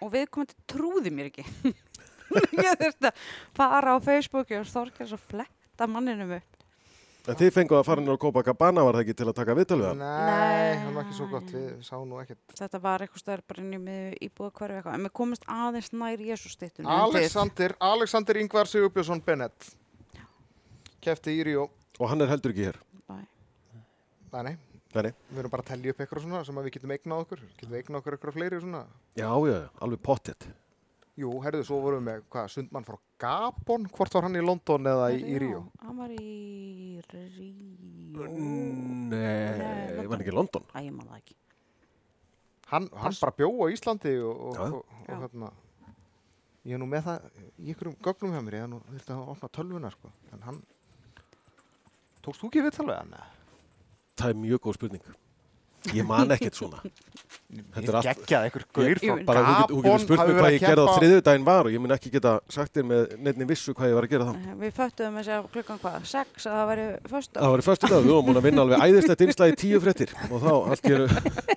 [0.00, 1.46] og viðkomandi trúði mér ekki.
[2.66, 3.24] ég þurfti að
[3.56, 6.56] fara á Facebooki og þorkast og fletta manninum upp.
[7.26, 9.78] En þið fenguð að fara inn á Copacabana var það ekki til að taka viðtal
[9.80, 10.02] við hann?
[10.04, 12.38] Nei, hann var ekki svo gott, við sáum nú ekkert.
[12.54, 13.96] Þetta var eitthvað stöður bara inn í
[14.28, 14.94] íbúða hverju eitthvað.
[14.94, 16.92] En við komumst aðeins nær Jésústittunum.
[16.94, 19.72] Alexander, Alexander Ingvar Sigurbjörnsson Bennett.
[21.02, 21.66] Kefti í Ríó.
[21.98, 22.78] Og hann er heldur ekki hér.
[24.36, 27.22] Nei, nei, við erum bara að tellja upp eitthvað svona sem að við getum eignað
[27.24, 27.42] okkur.
[27.56, 28.82] Getum við eignað okkur eitthvað fleiri svona.
[29.16, 30.46] Já, já, alveg pottet.
[31.16, 34.88] Jú, herðu, svo vorum við með, hvað, Sundmann frá Gabon, hvort var hann í London
[34.90, 35.62] eða í, í Ríó?
[35.80, 38.26] Hann var í Ríó.
[39.08, 40.66] Nei, var hann ekki í London?
[40.74, 41.36] Æ, ég man það ekki.
[42.74, 44.66] Hann, hann bara bjó á Íslandi og, og, Já.
[44.66, 45.16] og, og, Já.
[45.22, 45.50] hérna,
[46.66, 49.32] ég er nú með það í einhverjum gögnum hjá mér, ég er nú þurfti að
[49.32, 50.60] opna tölvuna, sko, en hann,
[52.26, 53.16] tókst þú ekki við talveg hann?
[54.16, 55.02] Það er mjög góð spurning.
[55.94, 56.80] Ég man ekkert svona.
[57.46, 60.34] Þetta er allt- geggjað, einhver gaur Ég- frá ég- Bara þú getur, Gabon spurt mig
[60.36, 62.86] hvað að ég gerði á keppa- þriðjudaginn var og ég mun ekki geta sagt þér
[62.90, 64.34] með nefni vissu hvað ég var að gera þá.
[64.64, 66.06] Við föttuðum þessi af klukkan hvað?
[66.10, 67.38] Sex að það væri föstu.
[67.38, 69.80] Það var í förstu dag, við vorum múin að vinna alveg æðislegt innslag í tíu
[69.84, 71.06] fréttir og þá allt geru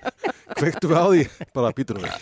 [0.60, 2.14] kveiktu við á því, bara býtunum við.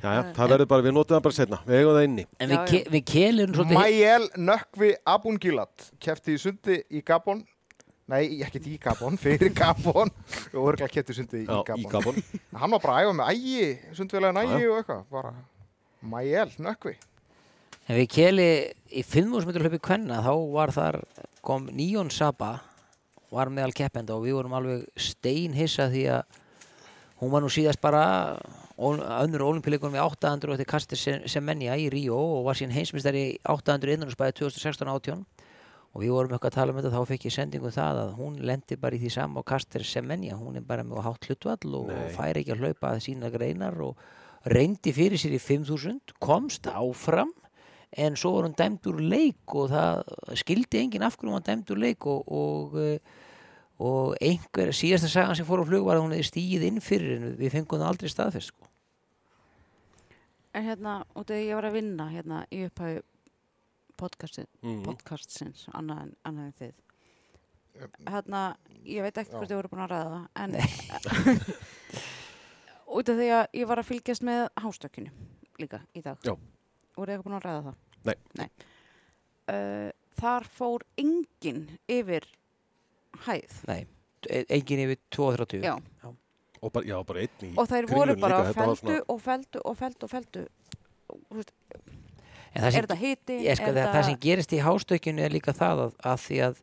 [0.00, 2.22] Jæja, það verður bara, við notum það bara setna, við eigum það inni.
[2.40, 3.76] En Já, við, ke við kelum svolítið...
[3.76, 7.42] Mayel Nökkvi Abungilat kefti í sundi í Gabon
[8.10, 11.84] Nei, ekkert í Gabon, fyrir Gabon og örgulega kefti í sundi í Já, Gabon.
[11.84, 12.18] í Gabon.
[12.58, 13.68] Hann var bara að æfa með ægi,
[13.98, 15.32] sundvelega Já, ægi og eitthvað bara
[16.14, 16.96] Mayel Nökkvi
[17.90, 18.48] En við keli
[18.94, 21.00] í 5.000 metrar hlaupi kvenna þá var þar,
[21.42, 22.52] kom Níón Saba
[23.30, 26.38] var meðal keppenda og við vorum alveg steinhissa því að
[27.20, 28.02] hún var nú síðast bara
[28.80, 33.38] önnur olimpíuleikunum í 800 eftir Kastir Sem- Semenya í Ríó og var síðan heimsmyndstari í
[33.52, 35.20] 800 innanúrsbæði 2016-18
[35.90, 38.10] og við vorum eitthvað að tala um þetta þá fekk ég sendingu um það að
[38.20, 41.76] hún lendi bara í því sama á Kastir Semenya hún er bara með hátt hlutvall
[41.80, 42.08] og Nei.
[42.14, 44.04] fær ekki að hlaupa að sína greinar og
[44.46, 47.32] reyndi fyrir sér í 5000 komst áfram
[47.90, 50.04] en svo var hún dæmd úr leik og það
[50.38, 52.98] skildi enginn af hverju hún var dæmd úr leik og, og, eh,
[53.82, 57.16] og einhver síðasta sagan sem fór á flug var að hún hefði stíð inn fyrir
[57.18, 58.68] en við fengum það aldrei staðfest sko.
[60.54, 63.02] En hérna, út af því ég var að vinna hérna í upphæðu
[64.00, 64.80] Mm.
[64.86, 66.72] podcastsins, annað en, annað en þið.
[68.10, 68.40] Hérna,
[68.84, 69.36] ég veit ekki Já.
[69.38, 70.56] hvort þið voru búin að ræða en
[72.98, 75.12] út af því að ég var að fylgjast með hástökkinu
[75.60, 76.18] líka í dag.
[76.26, 76.34] Já.
[76.96, 77.78] Voru þið búin að ræða það?
[78.40, 78.48] Nei.
[79.50, 79.88] Uh,
[80.20, 82.26] þar fór enginn yfir
[83.26, 83.56] hæð.
[83.70, 83.80] Nei,
[84.28, 85.76] e- enginn yfir 230 Já.
[86.60, 90.04] Og bara, já, bara einn í Og þær voru bara feldu og feldu og feldu
[90.04, 90.42] og feldu.
[92.54, 93.34] En það Er sem, þetta hiti?
[93.46, 96.60] ég, sko, það, það sem gerist í hástökkinu er líka það að, að því að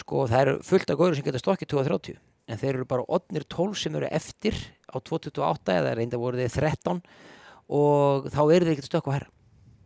[0.00, 2.16] sko, það eru fullt af góður sem geta stokkið 230
[2.50, 4.56] en þeir eru bara odnir 12 sem eru eftir
[4.90, 7.02] á 228 eða reynda voru þeir 13
[7.70, 9.30] og þá eru þeir ekki að stökkva herra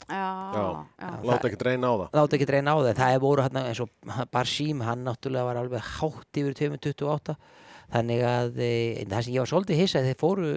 [0.04, 0.64] Já, Já.
[1.00, 1.10] já.
[1.24, 2.08] Láta ekki reyna á það.
[2.18, 3.92] láta ekki reyna á það það er voru hann eins og
[4.32, 7.36] Barsim hann náttúrulega var alveg hátt yfir 228
[7.94, 8.72] þannig að e,
[9.08, 10.50] það sem ég var svolítið hissað þeir fóru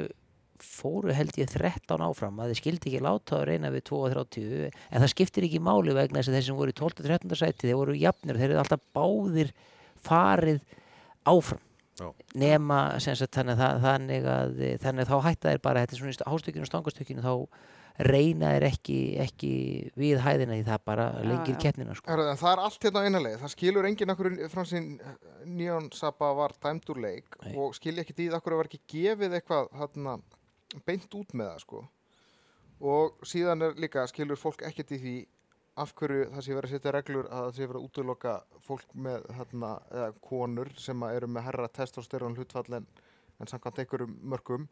[0.63, 5.03] fóru held ég 13 áfram að þeir skildi ekki láta að reyna við 230 en
[5.03, 7.05] það skiptir ekki máli vegna þess að þeir sem voru í 12.
[7.07, 7.39] 13.
[7.39, 9.53] sæti þeir voru jafnir þeir eru alltaf báðir
[10.07, 10.61] farið
[11.27, 11.63] áfram
[11.97, 12.11] Já.
[12.37, 16.01] nema sem sagt, þannig, að, þannig að þannig að þá hætta þeir bara þetta er
[16.03, 17.33] svona í hástökkinu og stangastökkinu þá
[18.05, 19.51] reyna þeir ekki, ekki
[19.97, 22.13] við hæðina því það bara lengir keppnina sko.
[22.13, 24.89] Það er allt hérna einanlega, það skilur enginn okkur frá sín
[25.47, 27.55] Nýjón Sapa var dæmd úr leik Nei.
[27.57, 30.17] og skilja ekki því okkur var ekki gefið eitthvað hérna,
[30.85, 31.81] beint út með það sko.
[32.87, 35.17] Og síðan er líka skilur fólk ekkert í því
[35.81, 38.33] af hverju það sé verið að setja reglur að það sé verið að útloka
[38.65, 39.71] fólk með hérna,
[40.25, 42.87] konur sem eru með herra testosterón hlutfall en,
[43.37, 44.67] en samkvæmt einhverjum mörgum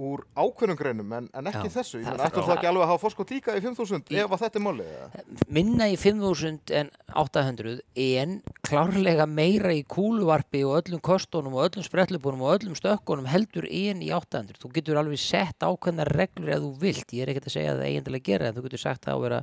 [0.00, 1.98] úr ákveðnum greinum en, en ekki Já, þessu.
[2.00, 4.42] Ég meina, ættum það- ekki alveg að hafa fórskot líka í 5.000 Í- ef að
[4.44, 5.42] þetta er málið?
[5.58, 6.90] minna í 5.000 en
[7.24, 7.74] 800
[8.06, 8.36] en
[8.66, 14.00] klárlega meira í kúluvarpi og öllum kostunum og öllum spretlubunum og öllum stökkunum heldur en
[14.00, 17.56] í 800 þú getur alveg sett ákveðna reglur ef þú vilt, ég er ekkert að
[17.58, 19.42] segja að það eiginlega gera en þú getur sagt að vera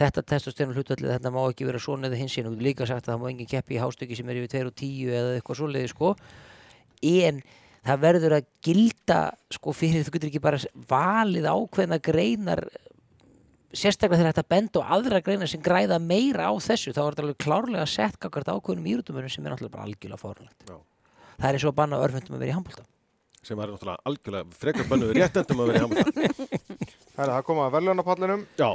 [0.00, 3.12] þetta testosterun hlutallið, þetta má ekki vera svona eða hins þú getur líka sagt að
[3.16, 5.90] það má engin keppi í hástöki sem er yfir 2 og 10 eða eitthvað svoleiði
[5.92, 6.12] sko.
[7.02, 7.42] En
[7.86, 9.18] það verður að gilda
[9.54, 12.64] sko fyrir þú getur ekki bara valið ákveðna greinar
[13.70, 17.24] sérstaklega þegar þetta benda og aðra greinar sem græða meira á þessu þá er þetta
[17.26, 20.76] alveg klárlega sett kakart ákveðnum írutumörnum sem er náttúrulega bara algjörlega fórnlegt Já.
[21.38, 22.84] það er eins og að banna örfundum að vera í handbólta
[23.46, 26.10] sem er náttúrulega algjörlega frekar bönnuður réttendum að vera í handbólta.
[27.16, 28.42] Herra, það koma að veljónapallinum.
[28.60, 28.70] Já,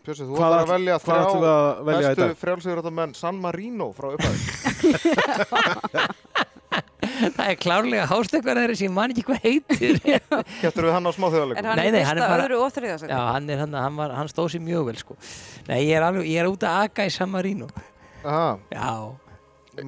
[0.00, 1.20] Bjössi, þú ætlar að velja við að þrjá
[1.84, 2.36] velja í bestu dag?
[2.40, 4.38] frjálsýðurátamenn San Marino frá upphæði.
[7.40, 10.00] það er klárlega hástökkar þeirri sem ég man ekki hvað heitir
[10.62, 11.68] Kæftur við hann á Er smáþjóðarleikum?
[11.70, 13.96] hann Nei, nei, hann er fyrsta, bara- öðru og þriða já, hann, er, hann, hann,
[14.02, 15.16] var, hann stóð sér mjög vel sko.
[15.70, 17.70] nei, ég er, alveg, ég er út að aga í San Marino
[18.20, 18.90] Aha, já,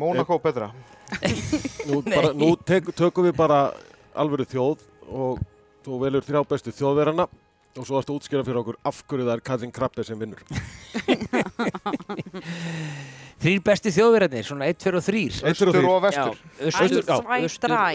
[0.00, 0.70] Mónaco betra.
[1.88, 3.58] nú, bara, nú tek, tökum við bara
[4.16, 5.42] alvöru þjóð og
[5.84, 7.26] þú velur þrjá bestu þjóðverana
[7.72, 10.40] og svo varstu að útskýra fyrir okkur af hverju það er Katrin Krabbe sem vinnur.
[13.42, 16.36] þrýr besti þjóðverðarnir svona 1, 2 og 3 Austur og vestur.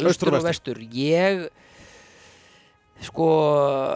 [0.10, 1.48] Austur og vestur ég
[3.08, 3.28] sko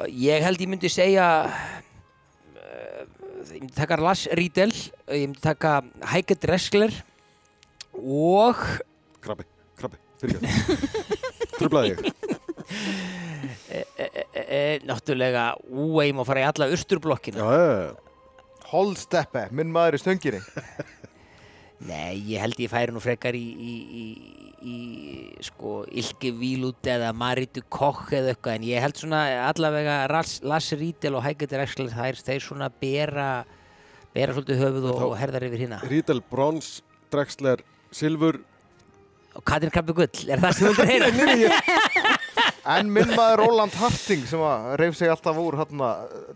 [0.07, 3.01] ég held ég myndi segja uh,
[3.49, 5.79] ég myndi taka Lars Riedel ég myndi taka
[6.13, 6.93] Heike Dressler
[7.97, 8.61] og
[9.21, 9.45] Krabbe,
[9.77, 10.49] Krabbe, fyrir ekki.
[11.59, 11.99] Trublaði ég.
[13.69, 14.05] e, e,
[14.41, 17.59] e, náttúrulega úeim að fara í alla Já, austurblokkina já,
[17.91, 18.10] já.
[18.71, 20.41] Holsteppe, minn maður í stönginni.
[21.89, 24.05] nei, ég held ég færi nú frekar í, í, í,
[24.61, 24.75] í
[25.47, 31.17] sko Ilke Vílut eða Maritu Koch eða eitthvað en ég held svona allavega Lars Riedel
[31.17, 33.31] og Dressler það er þeir svona bera
[34.13, 36.81] bera svolítið höfuð og, og herðar yfir hérna Rídel Brons,
[37.13, 38.41] Drexler, Silfur.
[39.35, 40.91] og Katrin Krabbi Gull, er það sem þú vildur
[41.35, 42.07] heyra?
[42.69, 45.91] En minn maður Roland Harting sem að reyf sig alltaf úr hérna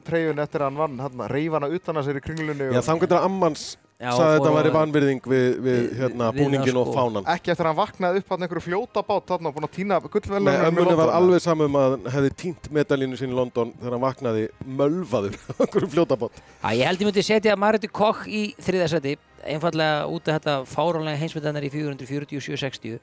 [0.08, 2.86] treyjun eftir að hann vann, hérna reyf hana utan að sér í kringlunni Já, og
[2.88, 6.96] þannig að Ammans fór þetta á- væri vanvirðing við, við hérna, búningin og sko.
[6.98, 7.28] fánan.
[7.32, 10.10] ekki eftir að hann vaknaði upp hann einhverju fljótabát þarna og búin að týna Nei,
[10.16, 14.04] gullvelunum ömmunni var alveg samum að hann hefði týnt medalínu sín í London þegar hann
[14.04, 16.42] vaknaði mölvaður á einhverju fljótabót.
[16.42, 21.22] Já, ég held ég myndi setja Maritu Koch í þriðasæti einfallega út af þetta fáránlega
[21.22, 23.00] heimsmyndanar í 447-60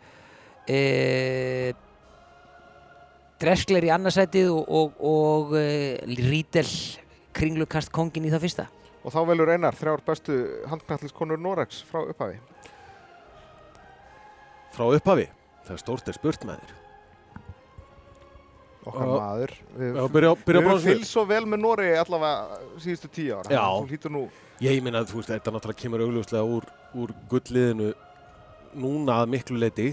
[0.69, 1.73] e,
[3.43, 5.67] Dreskler í annarsætið og, og, og e,
[6.07, 6.69] Rídel
[7.35, 8.69] kringlukast kongin í það fyrsta
[9.03, 10.37] og þá velur einar þrjár bestu
[10.71, 12.39] handknalliskonur Norex frá upphafi
[14.73, 15.27] Frá upphafi,
[15.67, 16.79] það er stórt er spurt með þér.
[18.87, 19.11] okkar Já.
[19.11, 23.37] maður við, Já, byrja, við byrja höfum fylgst svo vel með Noregi allavega síðustu tíu
[23.37, 23.67] ára Já.
[23.67, 24.25] þú hlýtur nú
[24.63, 26.67] Ég meina að þú veist, þetta náttúrulega kemur augljóslega úr,
[27.03, 27.89] úr gullliðinu
[28.79, 29.89] núna að miklu leiti.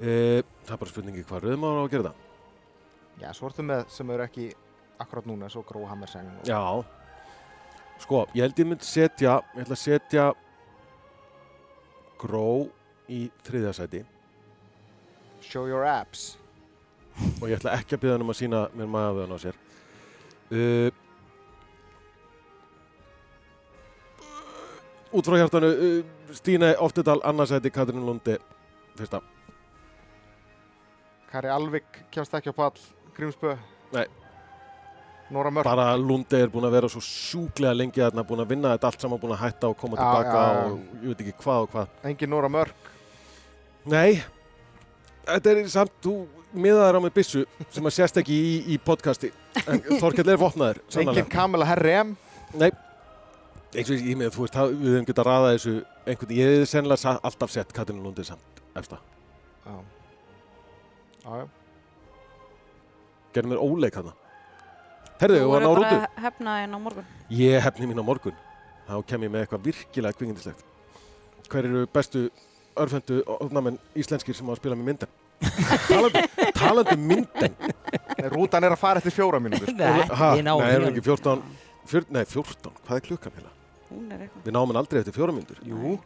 [0.00, 0.14] E,
[0.64, 2.23] það er bara spurningi hvað rauðum á að gera það.
[3.20, 4.48] Já, svo ertu með sem eru ekki
[5.02, 6.60] akkurat núna svo Gro Hammerseng og Já,
[8.02, 10.30] sko, ég held ég myndi setja, ég ætla að setja
[12.20, 12.48] Gró
[13.10, 14.04] í þriðasæti
[15.44, 16.34] Show Your Abs
[17.40, 19.58] og ég ætla ekki að byrja hann um að sína mér maðurðan á sér.
[20.50, 20.90] Uh,
[25.14, 28.34] út frá hjartanu, uh, Stíne Oftedal, annarsæti, Katrín Lundi,
[28.98, 29.22] fyrsta.
[31.30, 32.78] Kari Alvik kemst ekki á pall
[33.16, 33.56] Grímsbö
[33.94, 34.06] Nei.
[35.30, 38.72] Nora Mörk Bara Lundi er búin að vera svo sjúklega lengi þarna, búin að vinna
[38.74, 40.64] þetta allt saman, búin að hætta og koma Já, tilbaka já, já.
[40.68, 41.94] og ég veit ekki hvað og hvað.
[42.10, 42.90] engin Nora Mörk
[43.84, 44.22] Nei,
[45.28, 46.14] þetta er samt, þú
[46.54, 49.32] miðaðar á með byssu sem að sést ekki í, í podcasti.
[49.66, 51.26] En Þorkell er vopnaður, engin.
[51.32, 52.14] Kamila Herrem
[52.54, 52.70] Nei,
[53.74, 55.74] eins og ég með, þú veist, það- við höfum getað ræða þessu
[56.06, 59.00] einhvern, ég hefði sennilega alltaf sett Katrín Lundi samt efsta.
[59.66, 59.74] já
[61.24, 61.46] já, já.
[63.34, 64.12] Gerðum mér óleik hana.
[65.20, 65.98] Herðu, Þú og hann á voru rúndu.
[65.98, 67.06] bara hefnaðinn á morgun.
[67.30, 68.36] Ég hefni mín á morgun.
[68.88, 70.64] Þá kem ég með eitthvað virkilega kvingindislegt.
[71.50, 72.24] Hver eru bestu
[72.76, 75.12] örfendu orðnamenn íslenskir sem á að spila með mynden?
[75.88, 76.22] talandi,
[76.56, 77.54] talandi um mynden.
[78.18, 80.94] Nei, Rútan er að fara eftir fjóra mínútur Nei, Ha, við náum nei, erum alveg.
[80.94, 81.42] ekki 14,
[81.90, 83.50] fjör, nei, 14, hvað er klukkan heila?
[83.90, 84.44] Hún er eitthvað.
[84.46, 85.58] Við náum hann aldrei eftir fjóra myndur.
[85.68, 85.96] Jú,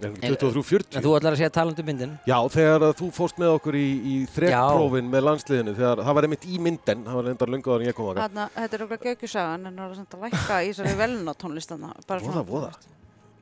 [0.00, 0.98] 23.40?
[0.98, 3.78] En þú ætlar að segja talandi um myndin Já, þegar að þú fórst með okkur
[3.78, 7.84] í, í þrekkprófin með landsliðinu, þegar það var einmitt í mynden, það var endar lungaður
[7.84, 8.20] en ég kom okkar.
[8.26, 11.92] Þarna, þetta er okkur göggjusagan en það er samt að lækka í þessari velna tónlistana.
[12.12, 12.70] Voða, voða.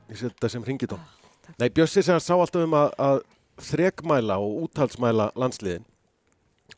[0.07, 1.03] Ég set þetta sem ringitón.
[1.43, 1.57] takk.
[1.59, 3.19] Nei, Bjössi sem hann sá alltaf um að, að
[3.65, 5.85] þrekmæla og úthaldsmæla landsliðin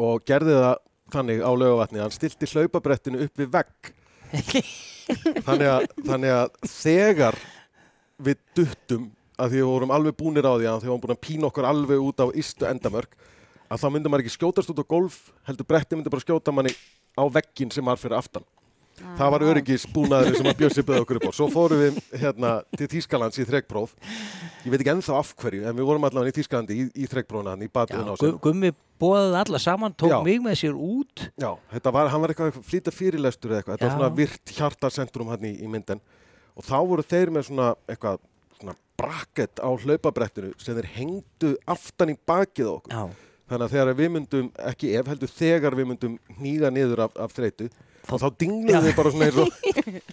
[0.01, 0.75] og gerði það
[1.13, 3.93] þannig á lögavatni, hann stilti hlaupabrettinu upp við vegg
[5.47, 7.37] þannig að, þannig að þegar
[8.27, 9.05] við duttum
[9.37, 11.49] að því við vorum alveg búnir á því að því við vorum búin að pína
[11.51, 13.17] okkur alveg út á istu endamörk
[13.67, 15.17] að þá myndi maður ekki skjótast út á golf
[15.47, 16.71] heldur bretti myndi bara skjóta manni
[17.17, 18.45] á veggin sem var fyrir aftan.
[19.17, 21.37] Það var öryggisbúnaður sem að Björnsi byrði okkur upp á.
[21.37, 23.91] Svo fórum við hérna til Þýskalands í þregpróf
[24.65, 27.53] ég veit ekki ennþá af hverju en við vorum allavega í Þýskalandi í, í þregprófuna
[27.53, 30.17] hann í Já, batuðin á Gu- Gummi bóðaði alla saman, tók Já.
[30.25, 31.27] mig með sér út.
[31.37, 35.29] Já, þetta var, hann var eitthvað flýta fyrirlestur eða eitthvað, þetta var svona virt hjartarsentrum
[35.35, 36.01] hann í, í myndin
[36.57, 38.17] og þá voru þeir með svona eitthvað
[38.97, 42.93] bracket á hlaupabrettinu sem þeir hengdu aftan í bakið á okkur.
[42.97, 47.13] Já, Þannig að þegar við myndum, ekki ef heldur þegar við myndum hníga niður af,
[47.15, 47.69] af þreytu,
[48.03, 49.53] þá, þá dingluðu þið bara svona eins og,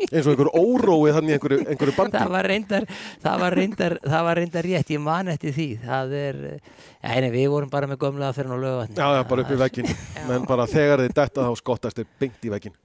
[0.04, 2.20] eins og einhver óróið hann í einhverju, einhverju bandi.
[2.20, 2.86] það var reyndar
[3.24, 7.30] það var reyndar, það var reyndar rétt, ég man eftir því það er, ja, nei,
[7.34, 9.90] við vorum bara með gömlega fyrir á lögavatni Já, já, bara upp í veggin,
[10.30, 12.78] menn bara þegar þið detta þá skottast þið beint í veggin.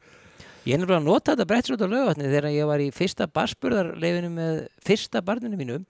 [0.67, 4.31] Ég er nefnilega að nota þetta brettsrjótt á lögavatni þegar ég var í fyrsta barspurðarleifinu
[4.33, 5.83] með fyrsta barninu mínu.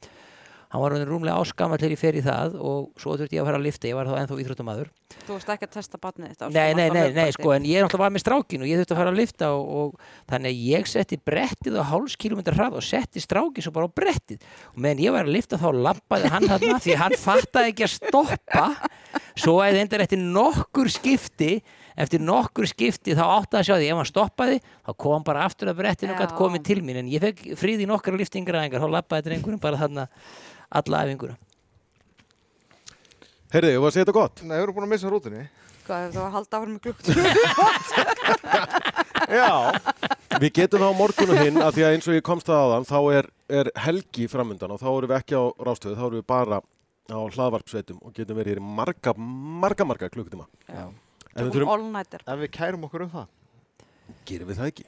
[0.69, 3.57] Hann var rúmlega áskamall þegar ég fer í það og svo þurfti ég að fara
[3.57, 4.91] að lifta, ég var þá ennþá íþróttamaður.
[5.25, 7.79] Þú varst ekki að testa barnið þitt á Nei, nei, nei, nei, sko, en ég
[7.79, 10.53] er náttúrulega var með strákin og ég þurfti að fara að lifta og, og þannig
[10.53, 14.45] að ég setti brettið á háls kilometrar hrað og setti strákin svo bara á brettið.
[14.75, 17.87] Og meðan ég var að lifta þá lappaði hann þarna því að hann fattaði ekki
[17.87, 18.67] að stoppa.
[19.33, 21.55] Svo að endur eftir nokkur skipti
[21.99, 25.43] eftir nokkur skipti þá átti að sjá því ef hann stoppaði þá kom hann bara
[25.49, 26.23] aftur að brettinu og Já.
[26.23, 29.63] gætt komið til mín en ég fekk fríð í nokkra liftingaræðingar þá lappaði þetta einhverjum
[29.67, 30.07] bara þarna
[30.79, 31.35] alla æfinguna
[33.49, 34.41] Heyrðu, ég var að segja þetta gott.
[34.45, 35.39] Nei, við erum búin að missa rútinni.
[35.87, 37.29] Hvað þú var að halda áfram í klukkutíma?
[39.39, 39.53] Já.
[40.43, 42.61] Við getum það á morgun og hinn að því að eins og ég komst það
[42.67, 43.29] áðan þá er,
[43.61, 46.61] er helgi framundan og þá erum við ekki á rástöðu, þá erum við bara
[47.09, 49.15] á hlaðvarpsveitum og getum verið hér í marga,
[49.65, 50.45] marga, marga klukkutíma.
[51.29, 51.39] Já.
[51.39, 52.23] En við Tökum þurfum, all nighter.
[52.25, 53.27] Ef við kærum okkur um það.
[54.25, 54.85] gerum við það ekki?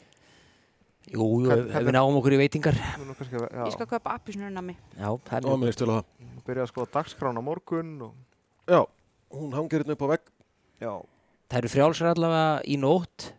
[1.11, 3.63] Jú, jú, ef við náum okkur í veitingar kannski, já.
[3.65, 3.87] Ég skal.
[4.97, 5.09] Já,
[5.67, 6.05] er stil á það.
[6.45, 8.13] Byrja að skoða dagskrána morgun og...
[8.69, 8.81] Já,
[9.33, 10.31] hún hangir hérna upp á vegg.
[10.81, 10.93] Já.
[11.51, 13.31] Það eru frjálsar allavega í nótt,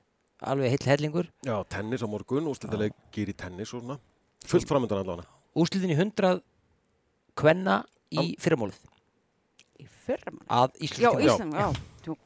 [0.42, 1.30] alveg heill hellingur.
[1.46, 3.98] Já, tennis á morgun, úrslitalegir í tennis og svona.
[4.46, 5.30] Fullt framundan allavega.
[5.58, 6.42] Úslitin í 100
[7.38, 7.82] kvenna
[8.12, 8.78] í fyrramálið
[9.80, 10.46] Í fyrra mann.
[10.48, 11.26] að Já, Íslandskynna.
[11.26, 11.68] Ísland, já.
[12.06, 12.16] Jú.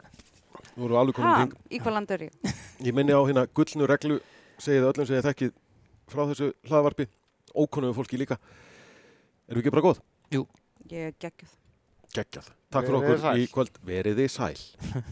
[0.76, 1.52] Þú voru alveg komin í hring.
[1.72, 2.54] í hvað land er ég?
[2.84, 4.18] Ég minni á hérna gullnu reglu,
[4.60, 5.54] segið öllum sem ég þekkið
[6.12, 7.06] frá þessu hlaðvarpi,
[7.56, 8.36] ókunnugu fólki líka.
[9.48, 10.02] Erum við ekki bara góð?
[10.92, 11.54] Ég er geggjuð.
[12.16, 12.50] Geggjað.
[12.70, 13.40] Takk fyrir Verið okkur sæl.
[13.40, 13.78] í kvöld.
[13.88, 15.02] Verið þið sæl.